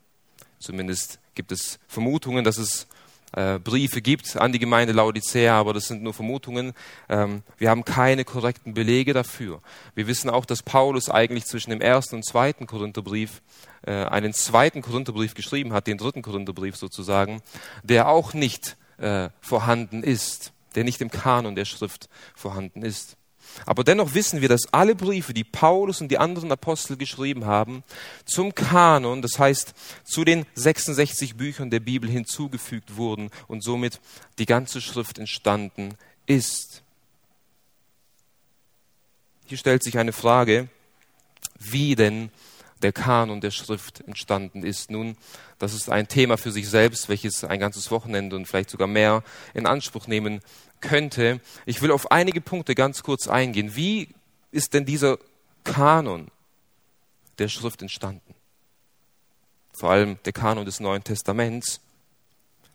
[0.59, 2.89] Zumindest gibt es Vermutungen, dass es
[3.33, 6.73] äh, Briefe gibt an die Gemeinde Laodicea, aber das sind nur Vermutungen.
[7.09, 9.61] Ähm, wir haben keine korrekten Belege dafür.
[9.95, 13.43] Wir wissen auch, dass Paulus eigentlich zwischen dem ersten und zweiten Korintherbrief
[13.87, 17.43] äh, einen zweiten Korintherbrief geschrieben hat, den dritten Korintherbrief sozusagen,
[17.83, 23.17] der auch nicht äh, vorhanden ist, der nicht im Kanon der Schrift vorhanden ist.
[23.67, 27.83] Aber dennoch wissen wir, dass alle Briefe, die Paulus und die anderen Apostel geschrieben haben,
[28.25, 34.01] zum Kanon, das heißt zu den 66 Büchern der Bibel hinzugefügt wurden und somit
[34.39, 35.95] die ganze Schrift entstanden
[36.27, 36.83] ist.
[39.47, 40.69] Hier stellt sich eine Frage,
[41.59, 42.31] wie denn
[42.83, 44.91] der Kanon der Schrift entstanden ist.
[44.91, 45.17] Nun,
[45.59, 49.23] das ist ein Thema für sich selbst, welches ein ganzes Wochenende und vielleicht sogar mehr
[49.55, 50.41] in Anspruch nehmen
[50.81, 51.41] könnte.
[51.67, 53.75] Ich will auf einige Punkte ganz kurz eingehen.
[53.75, 54.09] Wie
[54.51, 55.19] ist denn dieser
[55.65, 56.29] Kanon
[57.39, 58.35] der Schrift entstanden?
[59.73, 61.81] Vor allem der Kanon des Neuen Testaments.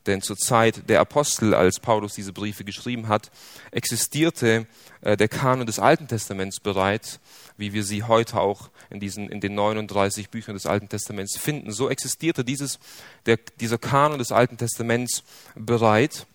[0.06, 3.32] Denn zur Zeit der Apostel, als Paulus diese Briefe geschrieben hat,
[3.72, 4.68] existierte
[5.02, 7.20] äh, der Kanon des Alten Testaments bereits,
[7.58, 11.72] wie wir sie heute auch in, diesen, in den 39 Büchern des Alten Testaments finden.
[11.72, 12.80] So existierte dieses,
[13.26, 15.24] der, dieser Kanon des Alten Testaments
[15.56, 16.26] bereits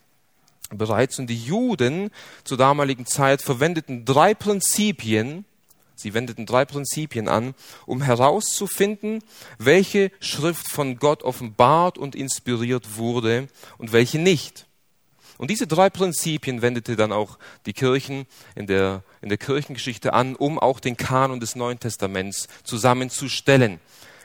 [0.71, 1.19] bereits.
[1.19, 2.11] Und die Juden
[2.45, 5.45] zur damaligen Zeit verwendeten drei Prinzipien,
[5.99, 7.55] sie wendeten drei Prinzipien an,
[7.87, 9.23] um herauszufinden,
[9.59, 14.67] welche Schrift von Gott offenbart und inspiriert wurde und welche nicht.
[15.39, 20.35] Und diese drei Prinzipien wendete dann auch die Kirchen in der, in der Kirchengeschichte an,
[20.35, 23.81] um auch den Kanon des Neuen Testaments zusammenzustellen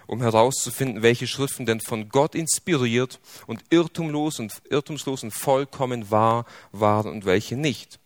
[0.06, 6.46] um herauszufinden, welche Schriften denn von Gott inspiriert und irrtumlos und irrtumslos und vollkommen wahr
[6.72, 8.00] waren und welche nicht.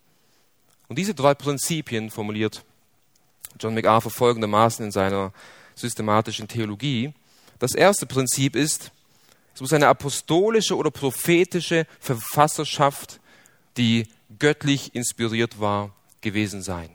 [0.87, 2.63] Und diese drei Prinzipien formuliert
[3.59, 5.33] John MacArthur folgendermaßen in seiner
[5.75, 7.13] systematischen Theologie.
[7.59, 8.91] Das erste Prinzip ist,
[9.53, 13.19] es muss eine apostolische oder prophetische Verfasserschaft,
[13.77, 14.07] die
[14.37, 16.89] göttlich inspiriert war, gewesen sein.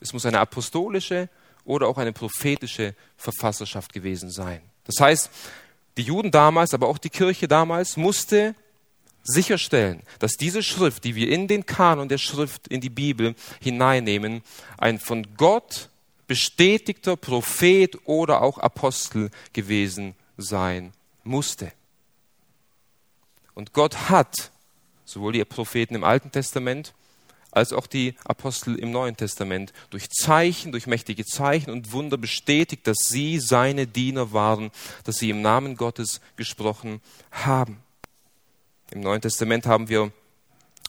[0.00, 1.28] Es muss eine apostolische
[1.64, 4.60] oder auch eine prophetische Verfasserschaft gewesen sein.
[4.84, 5.30] Das heißt,
[5.96, 8.54] die Juden damals, aber auch die Kirche damals musste
[9.24, 14.42] sicherstellen, dass diese Schrift, die wir in den Kanon der Schrift in die Bibel hineinnehmen,
[14.78, 15.88] ein von Gott
[16.26, 20.92] bestätigter Prophet oder auch Apostel gewesen sein
[21.24, 21.72] musste.
[23.54, 24.50] Und Gott hat
[25.04, 26.92] sowohl die Propheten im Alten Testament
[27.50, 32.86] als auch die Apostel im Neuen Testament durch Zeichen, durch mächtige Zeichen und Wunder bestätigt,
[32.86, 34.70] dass sie seine Diener waren,
[35.04, 37.83] dass sie im Namen Gottes gesprochen haben.
[38.90, 40.12] Im Neuen Testament haben wir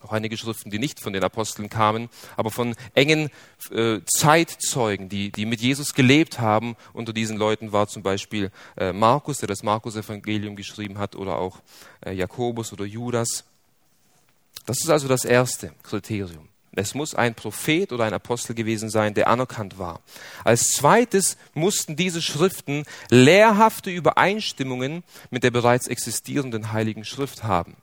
[0.05, 3.29] auch einige Schriften, die nicht von den Aposteln kamen, aber von engen
[3.71, 6.75] äh, Zeitzeugen, die, die mit Jesus gelebt haben.
[6.93, 11.61] Unter diesen Leuten war zum Beispiel äh, Markus, der das Markus-Evangelium geschrieben hat, oder auch
[12.05, 13.45] äh, Jakobus oder Judas.
[14.65, 16.49] Das ist also das erste Kriterium.
[16.77, 20.01] Es muss ein Prophet oder ein Apostel gewesen sein, der anerkannt war.
[20.43, 27.77] Als zweites mussten diese Schriften lehrhafte Übereinstimmungen mit der bereits existierenden Heiligen Schrift haben.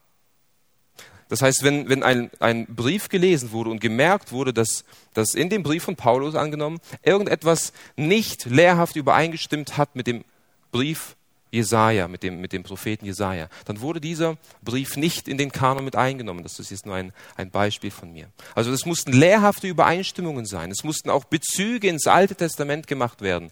[1.33, 5.49] Das heißt, wenn, wenn ein, ein Brief gelesen wurde und gemerkt wurde, dass, dass in
[5.49, 10.27] dem Brief von Paulus angenommen irgendetwas nicht lehrhaft übereingestimmt hat mit dem
[10.73, 11.17] Brief
[11.51, 15.87] Jesaja, mit dem, mit dem Propheten Jesaja, dann wurde dieser Brief nicht in den Kanon
[15.87, 16.43] mit eingenommen.
[16.43, 18.29] Das ist jetzt nur ein, ein Beispiel von mir.
[18.55, 20.71] Also es mussten lehrhafte Übereinstimmungen sein.
[20.71, 23.51] Es mussten auch Bezüge ins Alte Testament gemacht werden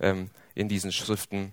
[0.00, 1.52] ähm, in diesen Schriften,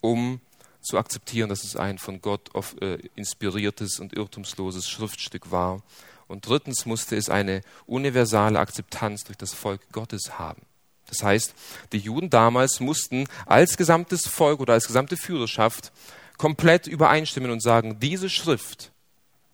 [0.00, 0.40] um
[0.86, 5.82] zu akzeptieren, dass es ein von Gott äh, inspiriertes und irrtumsloses Schriftstück war.
[6.28, 10.62] Und drittens musste es eine universale Akzeptanz durch das Volk Gottes haben.
[11.08, 11.54] Das heißt,
[11.92, 15.92] die Juden damals mussten als gesamtes Volk oder als gesamte Führerschaft
[16.36, 18.90] komplett übereinstimmen und sagen, diese Schrift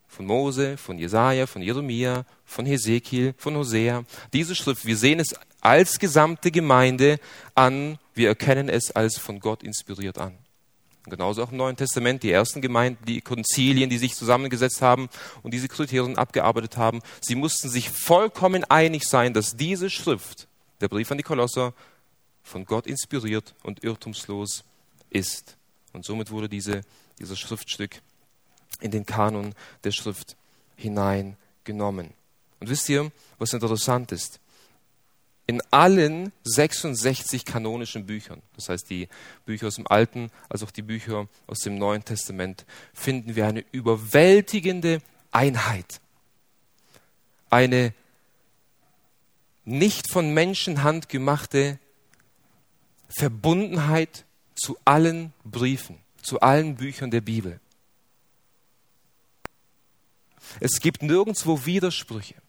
[0.09, 5.35] von Mose, von Jesaja, von Jeremia, von Hesekiel, von Hosea, diese Schrift, wir sehen es
[5.61, 7.18] als gesamte Gemeinde
[7.55, 10.37] an, wir erkennen es als von Gott inspiriert an.
[11.05, 15.09] Und genauso auch im Neuen Testament, die ersten Gemeinden, die Konzilien, die sich zusammengesetzt haben
[15.43, 20.47] und diese Kriterien abgearbeitet haben, sie mussten sich vollkommen einig sein, dass diese Schrift,
[20.81, 21.75] der Brief an die Kolosser,
[22.45, 24.65] von Gott inspiriert und irrtumslos
[25.11, 25.57] ist.
[25.93, 26.83] Und somit wurde diese,
[27.19, 28.01] dieses Schriftstück
[28.81, 30.37] in den Kanon der Schrift
[30.77, 32.15] hineingenommen.
[32.61, 34.41] Und wisst ihr, was interessant ist?
[35.53, 39.09] In allen 66 kanonischen Büchern, das heißt die
[39.45, 43.65] Bücher aus dem Alten als auch die Bücher aus dem Neuen Testament, finden wir eine
[43.71, 46.01] überwältigende Einheit.
[47.51, 47.93] Eine
[49.65, 51.79] nicht von Menschenhand gemachte
[53.09, 57.61] Verbundenheit zu allen Briefen, zu allen Büchern der Bibel.
[60.61, 62.42] Es gibt nirgendwo Widersprüche.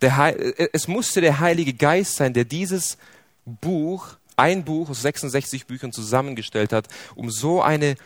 [0.00, 2.98] Äh, es musste der Heilige Geist sein, der dieses
[3.44, 7.96] Buch, ein Buch aus 66 Büchern zusammengestellt hat, um so eine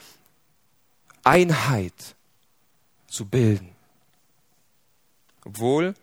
[1.24, 2.14] Einheit
[3.08, 3.70] zu bilden.
[5.44, 5.94] Obwohl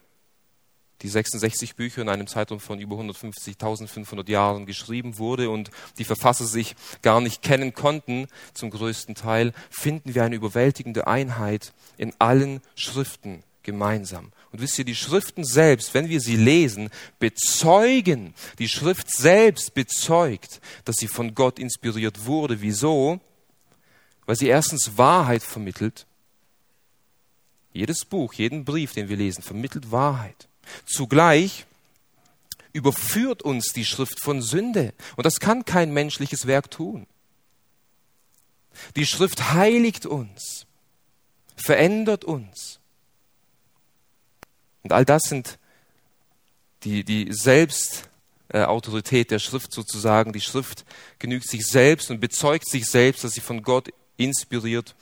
[1.01, 6.03] die 66 Bücher in einem Zeitraum von über 150, 1500 Jahren geschrieben wurde und die
[6.03, 12.13] Verfasser sich gar nicht kennen konnten, zum größten Teil, finden wir eine überwältigende Einheit in
[12.19, 14.31] allen Schriften gemeinsam.
[14.51, 20.59] Und wisst ihr, die Schriften selbst, wenn wir sie lesen, bezeugen, die Schrift selbst bezeugt,
[20.85, 22.61] dass sie von Gott inspiriert wurde.
[22.61, 23.19] Wieso?
[24.25, 26.07] Weil sie erstens Wahrheit vermittelt.
[27.73, 30.47] Jedes Buch, jeden Brief, den wir lesen, vermittelt Wahrheit.
[30.85, 31.65] Zugleich
[32.73, 34.93] überführt uns die Schrift von Sünde.
[35.15, 37.05] Und das kann kein menschliches Werk tun.
[38.95, 40.65] Die Schrift heiligt uns,
[41.55, 42.78] verändert uns.
[44.89, 45.59] Und all das sind
[46.83, 50.33] die, die Selbstautorität der Schrift sozusagen.
[50.33, 50.83] Die Schrift
[51.19, 54.95] genügt sich selbst und bezeugt sich selbst, dass sie von Gott inspiriert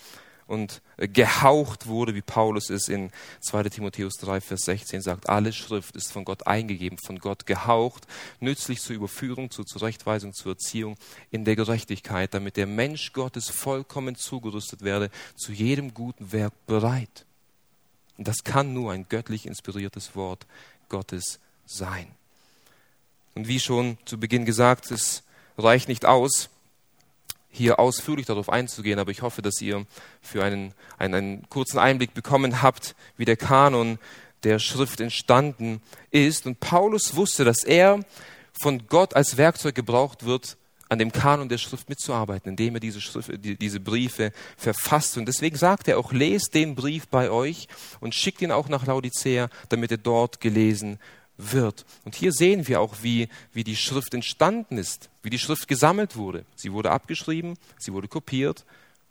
[0.45, 5.30] und äh, gehaucht wurde, wie Paulus es in 2 Timotheus 3, Vers 16 sagt.
[5.30, 8.08] Alle Schrift ist von Gott eingegeben, von Gott gehaucht,
[8.41, 10.97] nützlich zur Überführung, zur Zurechtweisung, zur Erziehung
[11.32, 17.26] in der Gerechtigkeit, damit der Mensch Gottes vollkommen zugerüstet werde, zu jedem guten Werk bereit.
[18.17, 20.45] Das kann nur ein göttlich inspiriertes Wort
[20.89, 22.08] Gottes sein.
[23.36, 25.23] Und wie schon zu Beginn gesagt, es
[25.58, 26.49] reicht nicht aus,
[27.49, 29.86] hier ausführlich darauf einzugehen, aber ich hoffe, dass ihr
[30.22, 33.99] für einen, einen, einen kurzen Einblick bekommen habt, wie der Kanon
[34.43, 36.45] der Schrift entstanden ist.
[36.45, 37.99] Und Paulus wusste, dass er
[38.61, 40.57] von Gott als Werkzeug gebraucht wird,
[40.89, 45.17] an dem Kanon der Schrift mitzuarbeiten, indem er diese, Schrift, diese Briefe verfasst.
[45.17, 47.67] Und deswegen sagt er auch, lest den Brief bei euch
[47.99, 50.99] und schickt ihn auch nach Laodicea, damit er dort gelesen
[51.38, 51.85] wird.
[52.03, 56.15] Und hier sehen wir auch, wie, wie die Schrift entstanden ist, wie die Schrift gesammelt
[56.15, 56.45] wurde.
[56.55, 58.65] Sie wurde abgeschrieben, sie wurde kopiert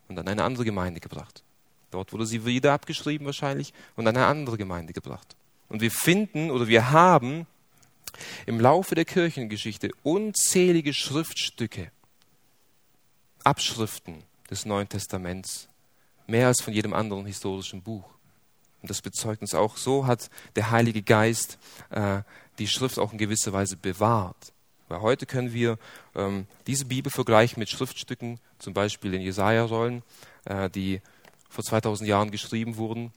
[0.08, 1.42] und an eine andere Gemeinde gebracht.
[1.90, 5.36] Dort wurde sie wieder abgeschrieben wahrscheinlich und an eine andere Gemeinde gebracht.
[5.68, 7.46] Und wir finden oder wir haben
[8.46, 11.90] im Laufe der Kirchengeschichte unzählige Schriftstücke,
[13.44, 15.68] Abschriften des Neuen Testaments
[16.26, 18.04] mehr als von jedem anderen historischen Buch.
[18.82, 19.76] Und das bezeugt uns auch.
[19.76, 21.58] So hat der Heilige Geist
[21.90, 22.22] äh,
[22.58, 24.52] die Schrift auch in gewisser Weise bewahrt.
[24.88, 25.78] Weil heute können wir
[26.14, 30.02] ähm, diese Bibel vergleichen mit Schriftstücken, zum Beispiel in Jesaja-Rollen,
[30.44, 31.00] äh, die
[31.48, 33.12] vor 2000 Jahren geschrieben wurden.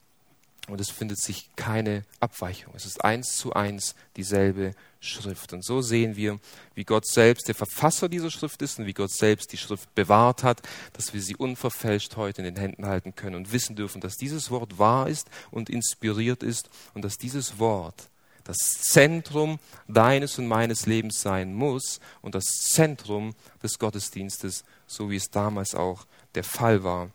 [0.70, 2.72] Und es findet sich keine Abweichung.
[2.76, 5.52] Es ist eins zu eins dieselbe Schrift.
[5.52, 6.38] Und so sehen wir,
[6.74, 10.44] wie Gott selbst der Verfasser dieser Schrift ist und wie Gott selbst die Schrift bewahrt
[10.44, 10.60] hat,
[10.92, 14.50] dass wir sie unverfälscht heute in den Händen halten können und wissen dürfen, dass dieses
[14.50, 18.08] Wort wahr ist und inspiriert ist und dass dieses Wort
[18.44, 25.16] das Zentrum deines und meines Lebens sein muss und das Zentrum des Gottesdienstes, so wie
[25.16, 27.10] es damals auch der Fall war,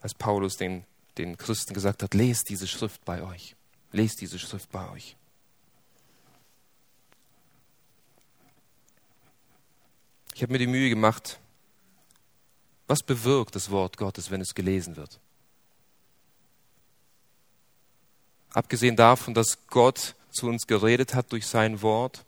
[0.00, 0.84] als Paulus den,
[1.18, 3.54] den Christen gesagt hat, lest diese Schrift bei euch,
[3.92, 5.16] lest diese Schrift bei euch.
[10.34, 11.38] Ich habe mir die Mühe gemacht,
[12.86, 15.20] was bewirkt das Wort Gottes, wenn es gelesen wird?
[18.52, 22.24] Abgesehen davon, dass Gott zu uns geredet hat durch sein Wort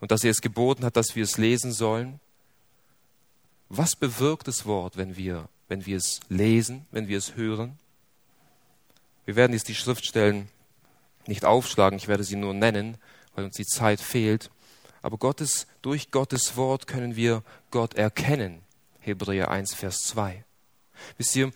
[0.00, 2.20] und dass er es geboten hat, dass wir es lesen sollen,
[3.68, 7.78] was bewirkt das Wort, wenn wir, wenn wir es lesen, wenn wir es hören?
[9.24, 10.48] Wir werden jetzt die Schriftstellen
[11.26, 12.98] nicht aufschlagen, ich werde sie nur nennen,
[13.34, 14.50] weil uns die Zeit fehlt.
[15.02, 18.62] Aber Gottes, durch Gottes Wort können wir Gott erkennen.
[19.00, 20.44] Hebräer 1, Vers 2.
[21.18, 21.52] Wisst ihr,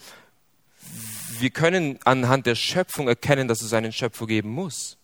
[1.38, 4.96] wir können anhand der Schöpfung erkennen, dass es einen Schöpfer geben muss.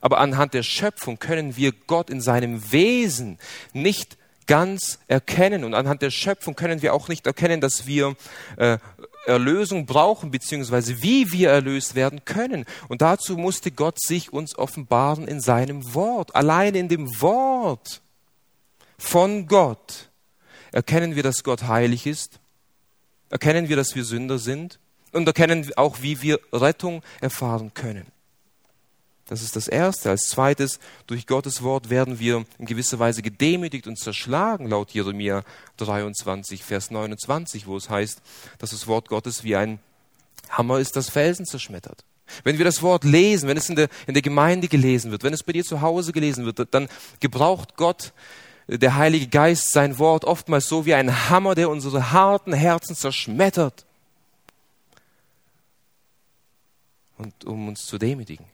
[0.00, 3.38] Aber anhand der Schöpfung können wir Gott in seinem Wesen
[3.72, 4.17] nicht
[4.48, 5.62] ganz erkennen.
[5.62, 8.16] Und anhand der Schöpfung können wir auch nicht erkennen, dass wir
[8.56, 8.78] äh,
[9.26, 12.64] Erlösung brauchen, beziehungsweise wie wir erlöst werden können.
[12.88, 16.34] Und dazu musste Gott sich uns offenbaren in seinem Wort.
[16.34, 18.00] Allein in dem Wort
[18.96, 20.08] von Gott
[20.72, 22.40] erkennen wir, dass Gott heilig ist.
[23.30, 24.80] Erkennen wir, dass wir Sünder sind
[25.12, 28.06] und erkennen auch, wie wir Rettung erfahren können.
[29.28, 30.10] Das ist das Erste.
[30.10, 35.44] Als zweites, durch Gottes Wort werden wir in gewisser Weise gedemütigt und zerschlagen, laut Jeremia
[35.76, 38.20] 23, Vers 29, wo es heißt,
[38.58, 39.78] dass das Wort Gottes wie ein
[40.50, 42.04] Hammer ist, das Felsen zerschmettert.
[42.44, 45.32] Wenn wir das Wort lesen, wenn es in der, in der Gemeinde gelesen wird, wenn
[45.32, 46.88] es bei dir zu Hause gelesen wird, dann
[47.20, 48.12] gebraucht Gott,
[48.66, 53.86] der Heilige Geist, sein Wort oftmals so wie ein Hammer, der unsere harten Herzen zerschmettert.
[57.18, 58.46] und um uns zu demütigen,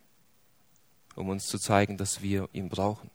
[1.17, 3.11] um uns zu zeigen, dass wir ihn brauchen.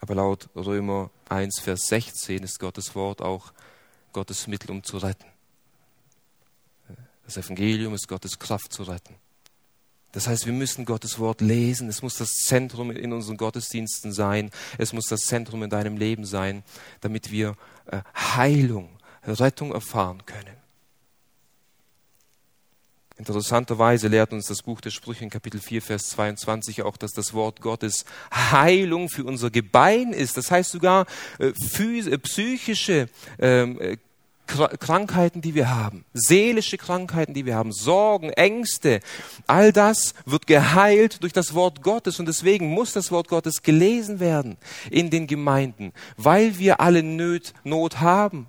[0.00, 3.52] Aber laut Römer 1, Vers 16 ist Gottes Wort auch
[4.12, 5.26] Gottes Mittel, um zu retten.
[7.24, 9.14] Das Evangelium ist Gottes Kraft zu retten.
[10.12, 11.88] Das heißt, wir müssen Gottes Wort lesen.
[11.88, 14.50] Es muss das Zentrum in unseren Gottesdiensten sein.
[14.78, 16.62] Es muss das Zentrum in deinem Leben sein,
[17.00, 18.90] damit wir äh, Heilung,
[19.26, 20.63] Rettung erfahren können.
[23.16, 27.32] Interessanterweise lehrt uns das Buch der Sprüche in Kapitel 4, Vers 22 auch, dass das
[27.32, 30.36] Wort Gottes Heilung für unser Gebein ist.
[30.36, 31.06] Das heißt sogar
[31.38, 33.08] äh, äh psychische
[33.38, 33.98] ähm, äh,
[34.46, 39.00] Krankheiten, die wir haben, seelische Krankheiten, die wir haben, Sorgen, Ängste,
[39.46, 44.20] all das wird geheilt durch das Wort Gottes und deswegen muss das Wort Gottes gelesen
[44.20, 44.58] werden
[44.90, 48.46] in den Gemeinden, weil wir alle Not, Not haben,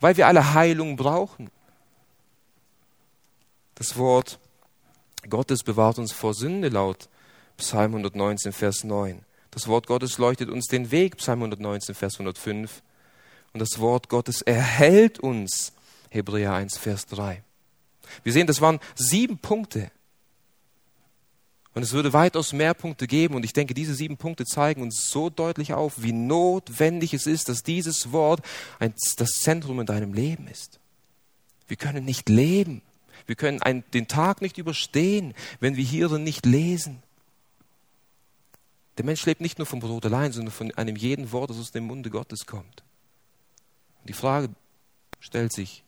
[0.00, 1.50] weil wir alle Heilung brauchen.
[3.76, 4.38] Das Wort
[5.28, 7.08] Gottes bewahrt uns vor Sünde laut
[7.56, 9.24] Psalm 119, Vers 9.
[9.50, 12.82] Das Wort Gottes leuchtet uns den Weg, Psalm 119, Vers 105.
[13.52, 15.72] Und das Wort Gottes erhält uns,
[16.10, 17.42] Hebräer 1, Vers 3.
[18.22, 19.90] Wir sehen, das waren sieben Punkte.
[21.74, 23.34] Und es würde weitaus mehr Punkte geben.
[23.34, 27.50] Und ich denke, diese sieben Punkte zeigen uns so deutlich auf, wie notwendig es ist,
[27.50, 28.40] dass dieses Wort
[28.78, 30.80] ein, das Zentrum in deinem Leben ist.
[31.68, 32.80] Wir können nicht leben,
[33.26, 37.02] wir können einen, den Tag nicht überstehen, wenn wir hierin nicht lesen.
[38.98, 41.72] Der Mensch lebt nicht nur vom Brot allein, sondern von einem jeden Wort, das aus
[41.72, 42.82] dem Munde Gottes kommt.
[44.04, 44.48] Die Frage
[45.20, 45.82] stellt sich,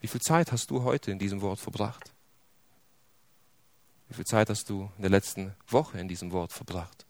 [0.00, 2.12] wie viel Zeit hast du heute in diesem Wort verbracht?
[4.08, 7.06] Wie viel Zeit hast du in der letzten Woche in diesem Wort verbracht?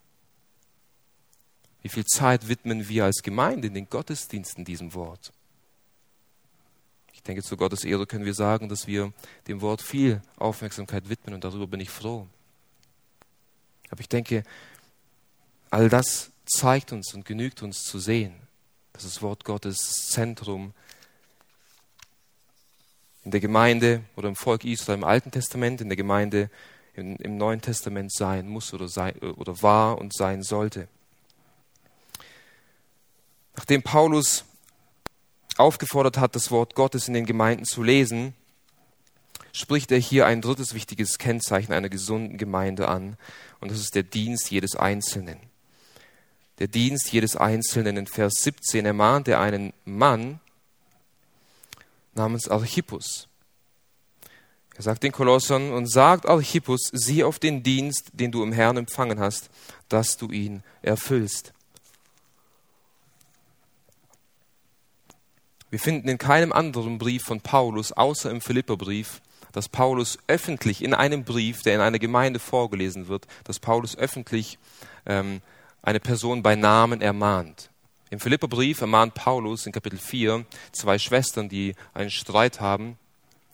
[1.82, 5.32] Wie viel Zeit widmen wir als Gemeinde in den Gottesdiensten diesem Wort?
[7.20, 9.12] Ich denke, zu Gottes Ehre können wir sagen, dass wir
[9.46, 12.26] dem Wort viel Aufmerksamkeit widmen und darüber bin ich froh.
[13.90, 14.42] Aber ich denke,
[15.68, 18.34] all das zeigt uns und genügt uns zu sehen,
[18.94, 20.72] dass das Wort Gottes Zentrum
[23.22, 26.48] in der Gemeinde oder im Volk Israel im Alten Testament, in der Gemeinde
[26.94, 30.88] im, im Neuen Testament sein muss oder, sein, oder war und sein sollte.
[33.56, 34.46] Nachdem Paulus
[35.56, 38.34] aufgefordert hat, das Wort Gottes in den Gemeinden zu lesen,
[39.52, 43.16] spricht er hier ein drittes wichtiges Kennzeichen einer gesunden Gemeinde an,
[43.60, 45.38] und das ist der Dienst jedes Einzelnen.
[46.58, 50.40] Der Dienst jedes Einzelnen in Vers 17 ermahnt er einen Mann
[52.14, 53.28] namens Archippus.
[54.76, 58.76] Er sagt den Kolossern und sagt Archippus, sieh auf den Dienst, den du im Herrn
[58.76, 59.50] empfangen hast,
[59.88, 61.52] dass du ihn erfüllst.
[65.70, 69.20] Wir finden in keinem anderen Brief von Paulus, außer im Philipperbrief,
[69.52, 74.58] dass Paulus öffentlich in einem Brief, der in einer Gemeinde vorgelesen wird, dass Paulus öffentlich
[75.06, 75.40] ähm,
[75.82, 77.70] eine Person bei Namen ermahnt.
[78.10, 82.98] Im Philipperbrief ermahnt Paulus in Kapitel 4 zwei Schwestern, die einen Streit haben.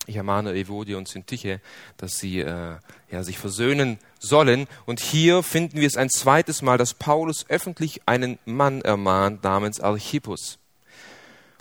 [0.06, 1.60] Ich ermahne Evodie und Syntyche,
[1.98, 2.76] dass sie äh,
[3.10, 4.68] ja, sich versöhnen sollen.
[4.86, 9.80] Und hier finden wir es ein zweites Mal, dass Paulus öffentlich einen Mann ermahnt namens
[9.80, 10.58] Archippus.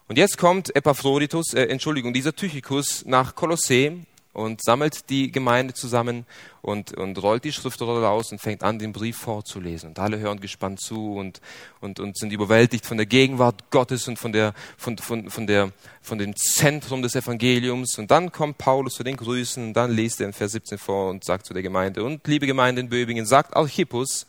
[0.07, 6.27] Und jetzt kommt Epaphroditus, äh, Entschuldigung, dieser Tychicus nach Kolossee und sammelt die Gemeinde zusammen
[6.61, 9.89] und, und rollt die Schriftrolle aus und fängt an, den Brief vorzulesen.
[9.89, 11.41] Und alle hören gespannt zu und,
[11.81, 15.71] und, und sind überwältigt von der Gegenwart Gottes und von, der, von, von, von, der,
[16.03, 17.97] von dem Zentrum des Evangeliums.
[17.97, 21.09] Und dann kommt Paulus zu den Grüßen und dann liest er in Vers 17 vor
[21.09, 24.27] und sagt zu der Gemeinde, und liebe Gemeinde in Böbingen, sagt Archippus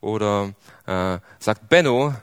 [0.00, 0.54] oder
[0.86, 2.14] äh, sagt Benno,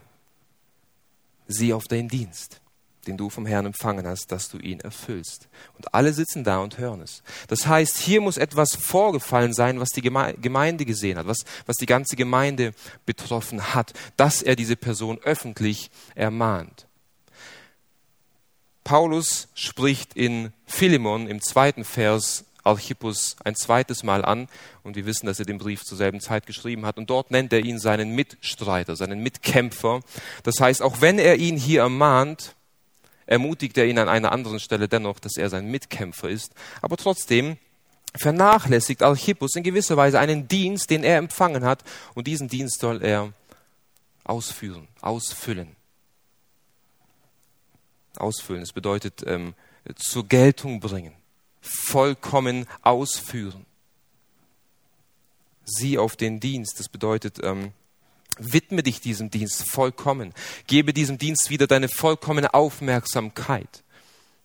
[1.48, 2.63] sieh auf den Dienst
[3.08, 5.48] den du vom Herrn empfangen hast, dass du ihn erfüllst.
[5.78, 7.24] Und alle sitzen da und hören es.
[7.48, 11.86] Das heißt, hier muss etwas vorgefallen sein, was die Gemeinde gesehen hat, was, was die
[11.86, 12.74] ganze Gemeinde
[13.06, 16.88] betroffen hat, dass er diese Person öffentlich ermahnt.
[18.84, 24.48] Paulus spricht in Philemon im zweiten Vers Archippus ein zweites Mal an
[24.84, 27.52] und wir wissen, dass er den Brief zur selben Zeit geschrieben hat und dort nennt
[27.54, 30.02] er ihn seinen Mitstreiter, seinen Mitkämpfer.
[30.44, 32.56] Das heißt, auch wenn er ihn hier ermahnt,
[33.26, 36.54] ermutigt er ihn an einer anderen Stelle dennoch, dass er sein Mitkämpfer ist.
[36.82, 37.58] Aber trotzdem
[38.16, 43.04] vernachlässigt Archippus in gewisser Weise einen Dienst, den er empfangen hat, und diesen Dienst soll
[43.04, 43.34] er
[44.24, 45.76] ausführen, ausfüllen.
[48.18, 49.56] Ausfüllen, das bedeutet ähm,
[49.96, 51.14] zur Geltung bringen,
[51.62, 53.66] vollkommen ausführen.
[55.66, 57.72] Sieh auf den Dienst, das bedeutet ähm,
[58.40, 60.34] Widme dich diesem Dienst vollkommen.
[60.68, 63.84] Gebe diesem Dienst wieder deine vollkommene Aufmerksamkeit.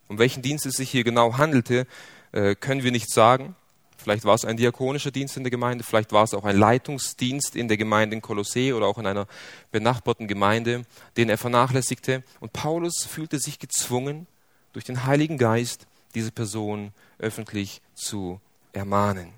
[0.08, 1.86] Um welchen Dienst es sich hier genau handelte,
[2.32, 3.54] äh, können wir nicht sagen.
[3.96, 7.56] Vielleicht war es ein diakonischer Dienst in der Gemeinde, vielleicht war es auch ein Leitungsdienst
[7.56, 9.26] in der Gemeinde in Kolossee oder auch in einer
[9.72, 10.84] benachbarten Gemeinde,
[11.16, 12.22] den er vernachlässigte.
[12.38, 14.26] Und Paulus fühlte sich gezwungen,
[14.72, 18.40] durch den Heiligen Geist diese Person öffentlich zu
[18.72, 19.37] ermahnen.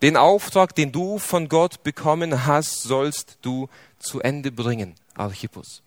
[0.00, 3.68] Den Auftrag, den du von Gott bekommen hast, sollst du
[3.98, 5.82] zu Ende bringen, Archippus.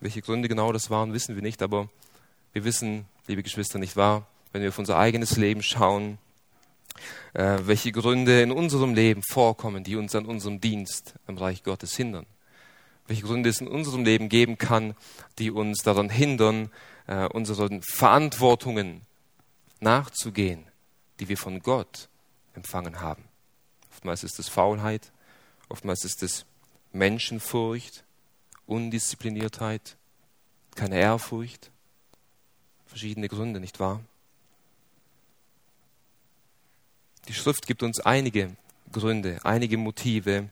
[0.00, 1.88] Welche Gründe genau das waren, wissen wir nicht, aber
[2.52, 6.18] wir wissen, liebe Geschwister, nicht wahr, wenn wir auf unser eigenes Leben schauen,
[7.34, 11.96] äh, welche Gründe in unserem Leben vorkommen, die uns an unserem Dienst im Reich Gottes
[11.96, 12.26] hindern.
[13.06, 14.94] Welche Gründe es in unserem Leben geben kann,
[15.38, 16.70] die uns daran hindern,
[17.06, 19.02] äh, unseren Verantwortungen
[19.80, 20.67] nachzugehen,
[21.20, 22.08] die wir von Gott
[22.54, 23.24] empfangen haben.
[23.90, 25.12] Oftmals ist es Faulheit,
[25.68, 26.46] oftmals ist es
[26.92, 28.04] Menschenfurcht,
[28.66, 29.96] Undiszipliniertheit,
[30.74, 31.70] keine Ehrfurcht,
[32.86, 34.00] verschiedene Gründe, nicht wahr?
[37.26, 38.56] Die Schrift gibt uns einige
[38.90, 40.48] Gründe, einige Motive,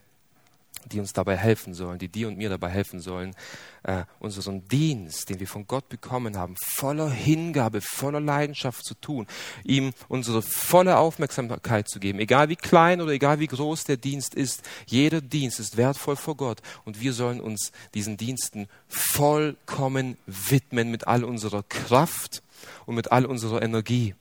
[0.92, 3.34] die uns dabei helfen sollen, die dir und mir dabei helfen sollen,
[3.82, 9.26] äh, unseren Dienst, den wir von Gott bekommen haben, voller Hingabe, voller Leidenschaft zu tun,
[9.64, 14.34] ihm unsere volle Aufmerksamkeit zu geben, egal wie klein oder egal wie groß der Dienst
[14.34, 14.62] ist.
[14.86, 21.06] Jeder Dienst ist wertvoll vor Gott und wir sollen uns diesen Diensten vollkommen widmen mit
[21.06, 22.42] all unserer Kraft
[22.86, 24.14] und mit all unserer Energie.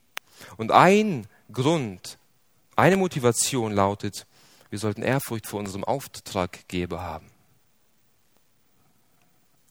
[0.58, 2.18] Und ein Grund,
[2.76, 4.26] eine Motivation lautet,
[4.76, 7.32] wir sollten Ehrfurcht vor unserem Auftraggeber haben.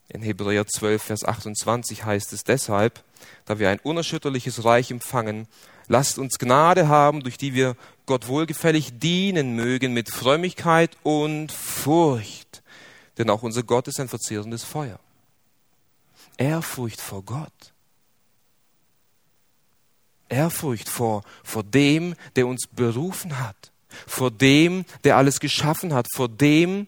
[0.09, 3.03] In Hebräer 12, Vers 28 heißt es deshalb,
[3.45, 5.47] da wir ein unerschütterliches Reich empfangen,
[5.87, 7.75] lasst uns Gnade haben, durch die wir
[8.07, 12.63] Gott wohlgefällig dienen mögen mit Frömmigkeit und Furcht.
[13.19, 14.99] Denn auch unser Gott ist ein verzehrendes Feuer.
[16.37, 17.73] Ehrfurcht vor Gott.
[20.29, 23.71] Ehrfurcht vor, vor dem, der uns berufen hat
[24.07, 26.87] vor dem, der alles geschaffen hat, vor dem,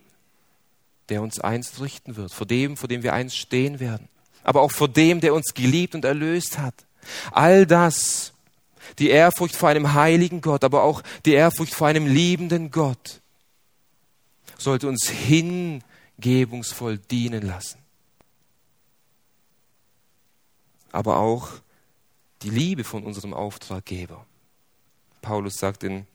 [1.10, 4.08] der uns einst richten wird, vor dem, vor dem wir einst stehen werden,
[4.44, 6.74] aber auch vor dem, der uns geliebt und erlöst hat.
[7.32, 8.34] All das,
[9.00, 13.22] die Ehrfurcht vor einem heiligen Gott, aber auch die Ehrfurcht vor einem liebenden Gott,
[14.58, 17.78] sollte uns hingebungsvoll dienen lassen.
[20.98, 21.50] aber auch
[22.42, 24.26] die Liebe von unserem Auftraggeber.
[25.22, 26.08] Paulus sagt in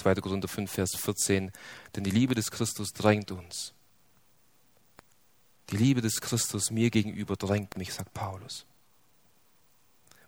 [0.00, 0.16] 2.
[0.16, 1.52] Korinther 5, Vers 14,
[1.94, 3.74] denn die Liebe des Christus drängt uns.
[5.70, 8.66] Die Liebe des Christus mir gegenüber drängt mich, sagt Paulus.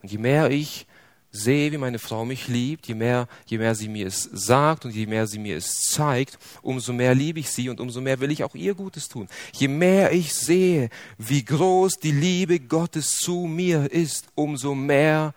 [0.02, 0.86] Und je mehr ich
[1.30, 4.94] sehe, wie meine Frau mich liebt, je mehr, je mehr sie mir es sagt und
[4.94, 8.30] je mehr sie mir es zeigt, umso mehr liebe ich sie und umso mehr will
[8.30, 9.28] ich auch ihr Gutes tun.
[9.52, 15.34] Je mehr ich sehe, wie groß die Liebe Gottes zu mir ist, umso mehr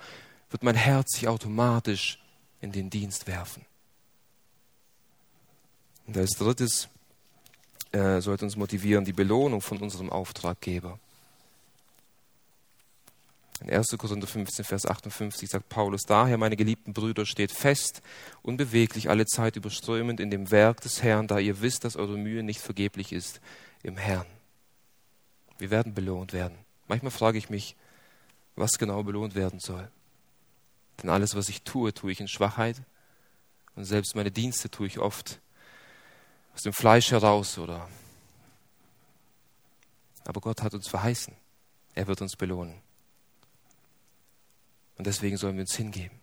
[0.50, 2.20] wird mein Herz sich automatisch
[2.60, 3.66] in den Dienst werfen.
[6.08, 6.90] Und als drittes
[7.92, 11.00] äh, sollte uns motivieren die Belohnung von unserem Auftraggeber.
[13.62, 13.96] In 1.
[13.98, 18.02] Korinther 15, Vers 58 sagt Paulus, daher, meine geliebten Brüder, steht fest,
[18.42, 22.44] unbeweglich, alle Zeit überströmend in dem Werk des Herrn, da ihr wisst, dass eure Mühe
[22.44, 23.40] nicht vergeblich ist
[23.82, 24.26] im Herrn.
[25.58, 26.58] Wir werden belohnt werden.
[26.88, 27.78] Manchmal frage ich mich,
[28.58, 29.90] was genau belohnt werden soll.
[31.02, 32.82] Denn alles, was ich tue, tue ich in Schwachheit.
[33.76, 35.40] Und selbst meine Dienste tue ich oft
[36.56, 37.88] aus dem Fleisch heraus oder.
[40.24, 41.36] Aber Gott hat uns verheißen.
[41.94, 42.82] Er wird uns belohnen.
[44.98, 46.18] Und deswegen sollen wir uns hingeben.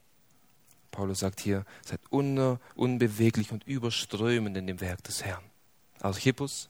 [0.90, 5.44] Paulus sagt hier, seid unner, unbeweglich und überströmend in dem Werk des Herrn.
[6.00, 6.68] Archippus,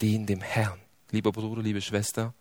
[0.00, 0.80] dien dem Herrn.
[1.10, 2.34] Lieber Bruder, liebe Schwester,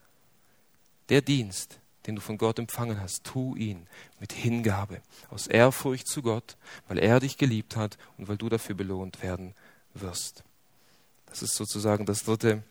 [1.09, 3.87] der Dienst, den du von Gott empfangen hast, tu ihn
[4.19, 8.75] mit Hingabe, aus Ehrfurcht zu Gott, weil er dich geliebt hat und weil du dafür
[8.75, 9.53] belohnt werden
[9.93, 10.43] wirst.
[11.27, 12.63] Das ist sozusagen das dritte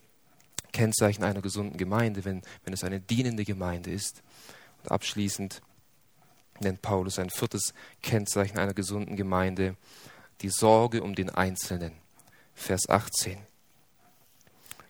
[0.72, 4.22] Kennzeichen einer gesunden Gemeinde, wenn, wenn es eine dienende Gemeinde ist.
[4.82, 5.62] Und abschließend
[6.60, 9.76] nennt Paulus ein viertes Kennzeichen einer gesunden Gemeinde,
[10.40, 11.92] die Sorge um den Einzelnen.
[12.54, 13.38] Vers 18.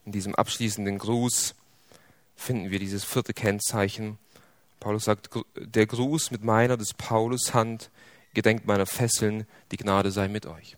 [0.04, 1.54] In diesem abschließenden Gruß
[2.36, 4.18] finden wir dieses vierte Kennzeichen.
[4.82, 7.92] Paulus sagt, der Gruß mit meiner des Paulus Hand,
[8.34, 10.76] gedenkt meiner Fesseln, die Gnade sei mit euch.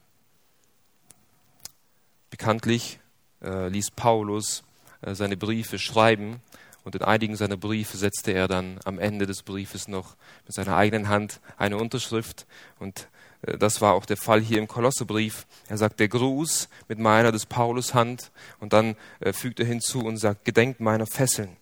[2.29, 3.01] Bekanntlich
[3.43, 4.63] äh, ließ Paulus
[5.01, 6.43] äh, seine Briefe schreiben
[6.85, 10.77] und in einigen seiner Briefe setzte er dann am Ende des Briefes noch mit seiner
[10.77, 12.47] eigenen Hand eine Unterschrift.
[12.79, 13.09] Und
[13.41, 15.47] äh, das war auch der Fall hier im Kolossebrief.
[15.67, 18.33] Er sagt, der Gruß mit meiner des Paulus Hand.
[18.61, 21.57] Und dann äh, fügt er hinzu und sagt, gedenkt meiner Fesseln.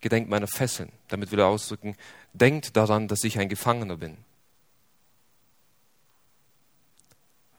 [0.00, 0.92] Gedenkt meiner Fesseln.
[1.08, 1.96] Damit will er ausdrücken,
[2.32, 4.16] denkt daran, dass ich ein Gefangener bin.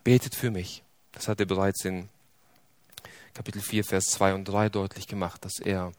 [0.04, 0.84] Betet für mich.
[1.12, 2.10] Das hat er bereits in
[3.34, 5.92] Kapitel 4, Vers 2 und 3 deutlich gemacht, dass er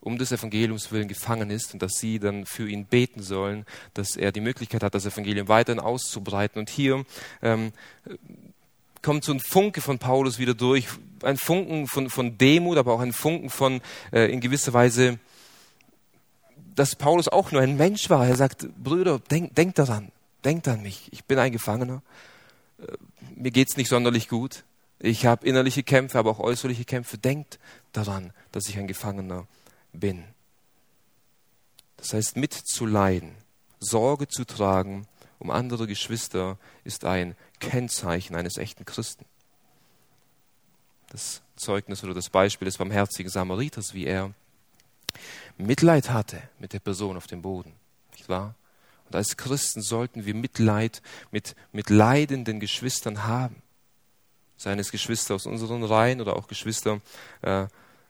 [0.00, 4.16] um des Evangeliums willen gefangen ist und dass sie dann für ihn beten sollen, dass
[4.16, 6.60] er die Möglichkeit hat, das Evangelium weiterhin auszubreiten.
[6.60, 7.04] Und hier
[7.42, 7.72] ähm,
[9.02, 10.86] kommt so ein Funke von Paulus wieder durch,
[11.22, 13.80] ein Funken von, von Demut, aber auch ein Funken von
[14.12, 15.18] äh, in gewisser Weise,
[16.78, 18.26] dass Paulus auch nur ein Mensch war.
[18.26, 20.12] Er sagt, Brüder, denkt denk daran,
[20.44, 22.02] denkt an mich, ich bin ein Gefangener,
[22.78, 22.92] äh,
[23.34, 24.64] mir geht's nicht sonderlich gut.
[25.00, 27.18] Ich habe innerliche Kämpfe, aber auch äußerliche Kämpfe.
[27.18, 27.58] Denkt
[27.92, 29.46] daran, dass ich ein Gefangener
[29.92, 30.24] bin.
[31.96, 33.32] Das heißt, mitzuleiden,
[33.80, 35.06] Sorge zu tragen
[35.38, 39.24] um andere Geschwister ist ein Kennzeichen eines echten Christen.
[41.10, 44.34] Das Zeugnis oder das Beispiel des barmherzigen Samariters, wie er
[45.56, 47.72] Mitleid hatte mit der Person auf dem Boden,
[48.12, 48.54] nicht wahr?
[49.06, 53.62] Und als Christen sollten wir Mitleid mit, mit leidenden Geschwistern haben
[54.58, 57.00] seien es Geschwister aus unseren Reihen oder auch Geschwister,
[57.42, 57.66] äh,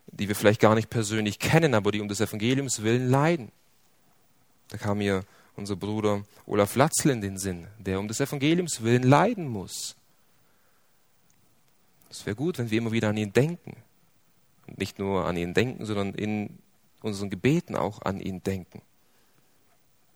[0.06, 3.52] die wir vielleicht gar nicht persönlich kennen, aber die um des Evangeliums willen leiden.
[4.70, 9.02] Da kam mir unser Bruder Olaf Latzl in den Sinn, der um des Evangeliums willen
[9.02, 9.94] leiden muss.
[12.10, 13.76] Es wäre gut, wenn wir immer wieder an ihn denken.
[14.66, 16.58] Und nicht nur an ihn denken, sondern in
[17.00, 18.82] unseren Gebeten auch an ihn denken.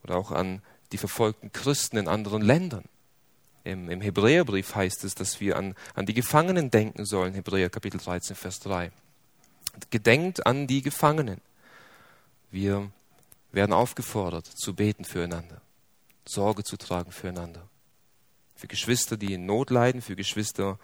[0.05, 2.85] Oder auch an die verfolgten Christen in anderen Ländern.
[3.65, 7.99] Im, Im, Hebräerbrief heißt es, dass wir an, an die Gefangenen denken sollen, Hebräer Kapitel
[7.99, 8.91] 13, Vers 3.
[9.91, 11.41] Gedenkt an die Gefangenen.
[12.51, 12.91] Wir
[13.53, 15.61] werden aufgefordert zu beten füreinander,
[16.27, 17.69] Sorge zu tragen füreinander.
[18.57, 20.79] Für Geschwister, die in Not leiden, für Geschwister,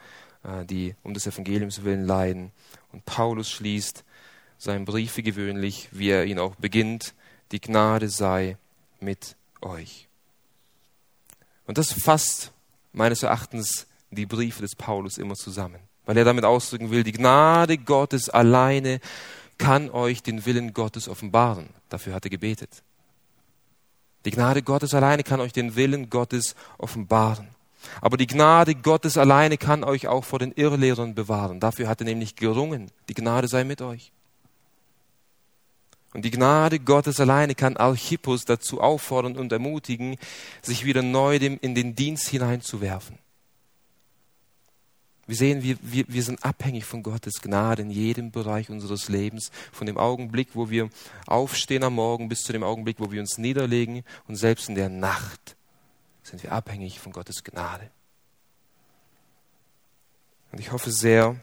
[0.45, 2.53] äh, die um des Evangeliums willen leiden.
[2.93, 4.05] Und Paulus schließt
[4.59, 7.15] seinen Brief wie gewöhnlich, wie er ihn auch beginnt,
[7.53, 8.57] die Gnade sei
[9.01, 10.09] mit euch.
[11.67, 12.53] Und das fasst
[12.93, 17.79] meines Erachtens die Briefe des Paulus immer zusammen, weil er damit ausdrücken will, die Gnade
[17.79, 19.01] Gottes alleine
[19.59, 21.71] kann euch den Willen Gottes offenbaren.
[21.89, 22.83] Dafür hat er gebetet.
[24.25, 27.49] Die Gnade Gottes alleine kann euch den Willen Gottes offenbaren.
[28.01, 31.61] Aber die Gnade Gottes alleine kann euch auch vor den Irrlehrern bewahren.
[31.61, 32.91] Dafür hat er nämlich gerungen.
[33.09, 34.13] Die Gnade sei mit euch.
[36.15, 40.17] Und die Gnade Gottes alleine kann Archippus dazu auffordern und ermutigen,
[40.63, 43.19] sich wieder neu in den Dienst hineinzuwerfen.
[45.27, 49.51] Wir sehen, wir, wir, wir sind abhängig von Gottes Gnade in jedem Bereich unseres Lebens,
[49.73, 50.89] von dem Augenblick, wo wir
[51.27, 54.89] aufstehen am Morgen bis zu dem Augenblick, wo wir uns niederlegen und selbst in der
[54.89, 55.57] Nacht
[56.23, 57.91] sind wir abhängig von Gottes Gnade.
[60.51, 61.37] Und ich hoffe sehr,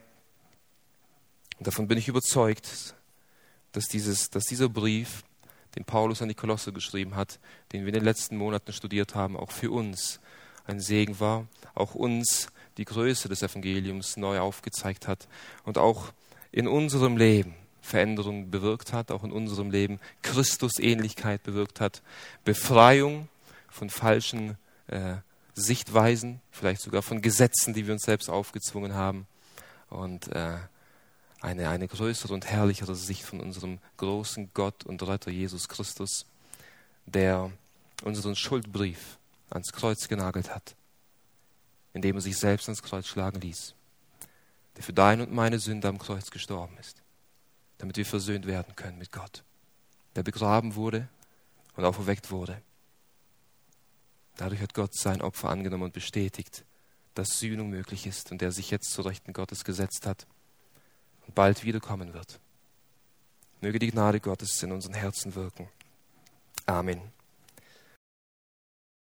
[1.59, 2.95] und davon bin ich überzeugt,
[3.76, 5.24] dass, dieses, dass dieser Brief,
[5.76, 7.40] den Paulus an die Kolosse geschrieben hat,
[7.74, 10.22] den wir in den letzten Monaten studiert haben, auch für uns
[10.66, 12.48] ein Segen war, auch uns
[12.78, 15.28] die Größe des Evangeliums neu aufgezeigt hat
[15.64, 16.14] und auch
[16.52, 22.02] in unserem Leben Veränderung bewirkt hat, auch in unserem Leben Christusähnlichkeit bewirkt hat,
[22.44, 23.28] Befreiung
[23.70, 24.58] von falschen
[24.88, 25.18] äh,
[25.54, 29.28] Sichtweisen, vielleicht sogar von Gesetzen, die wir uns selbst aufgezwungen haben
[29.90, 30.58] und äh,
[31.46, 36.26] eine, eine größere und herrlichere Sicht von unserem großen Gott und Retter Jesus Christus,
[37.06, 37.52] der
[38.04, 39.20] unseren Schuldbrief
[39.52, 40.76] ans Kreuz genagelt hat,
[41.93, 43.76] indem er sich selbst ans Kreuz schlagen ließ,
[44.76, 47.04] der für deine und meine Sünde am Kreuz gestorben ist,
[47.78, 49.43] damit wir versöhnt werden können mit Gott,
[50.16, 51.08] der begraben wurde
[51.76, 52.60] und auferweckt wurde.
[54.36, 56.66] Dadurch hat Gott sein Opfer angenommen und bestätigt,
[57.14, 60.26] dass Sühnung möglich ist und der sich jetzt zu Rechten Gottes gesetzt hat
[61.28, 62.40] und bald wiederkommen wird.
[63.62, 65.70] Möge die Gnade Gottes in unseren Herzen wirken.
[66.66, 67.14] Amen.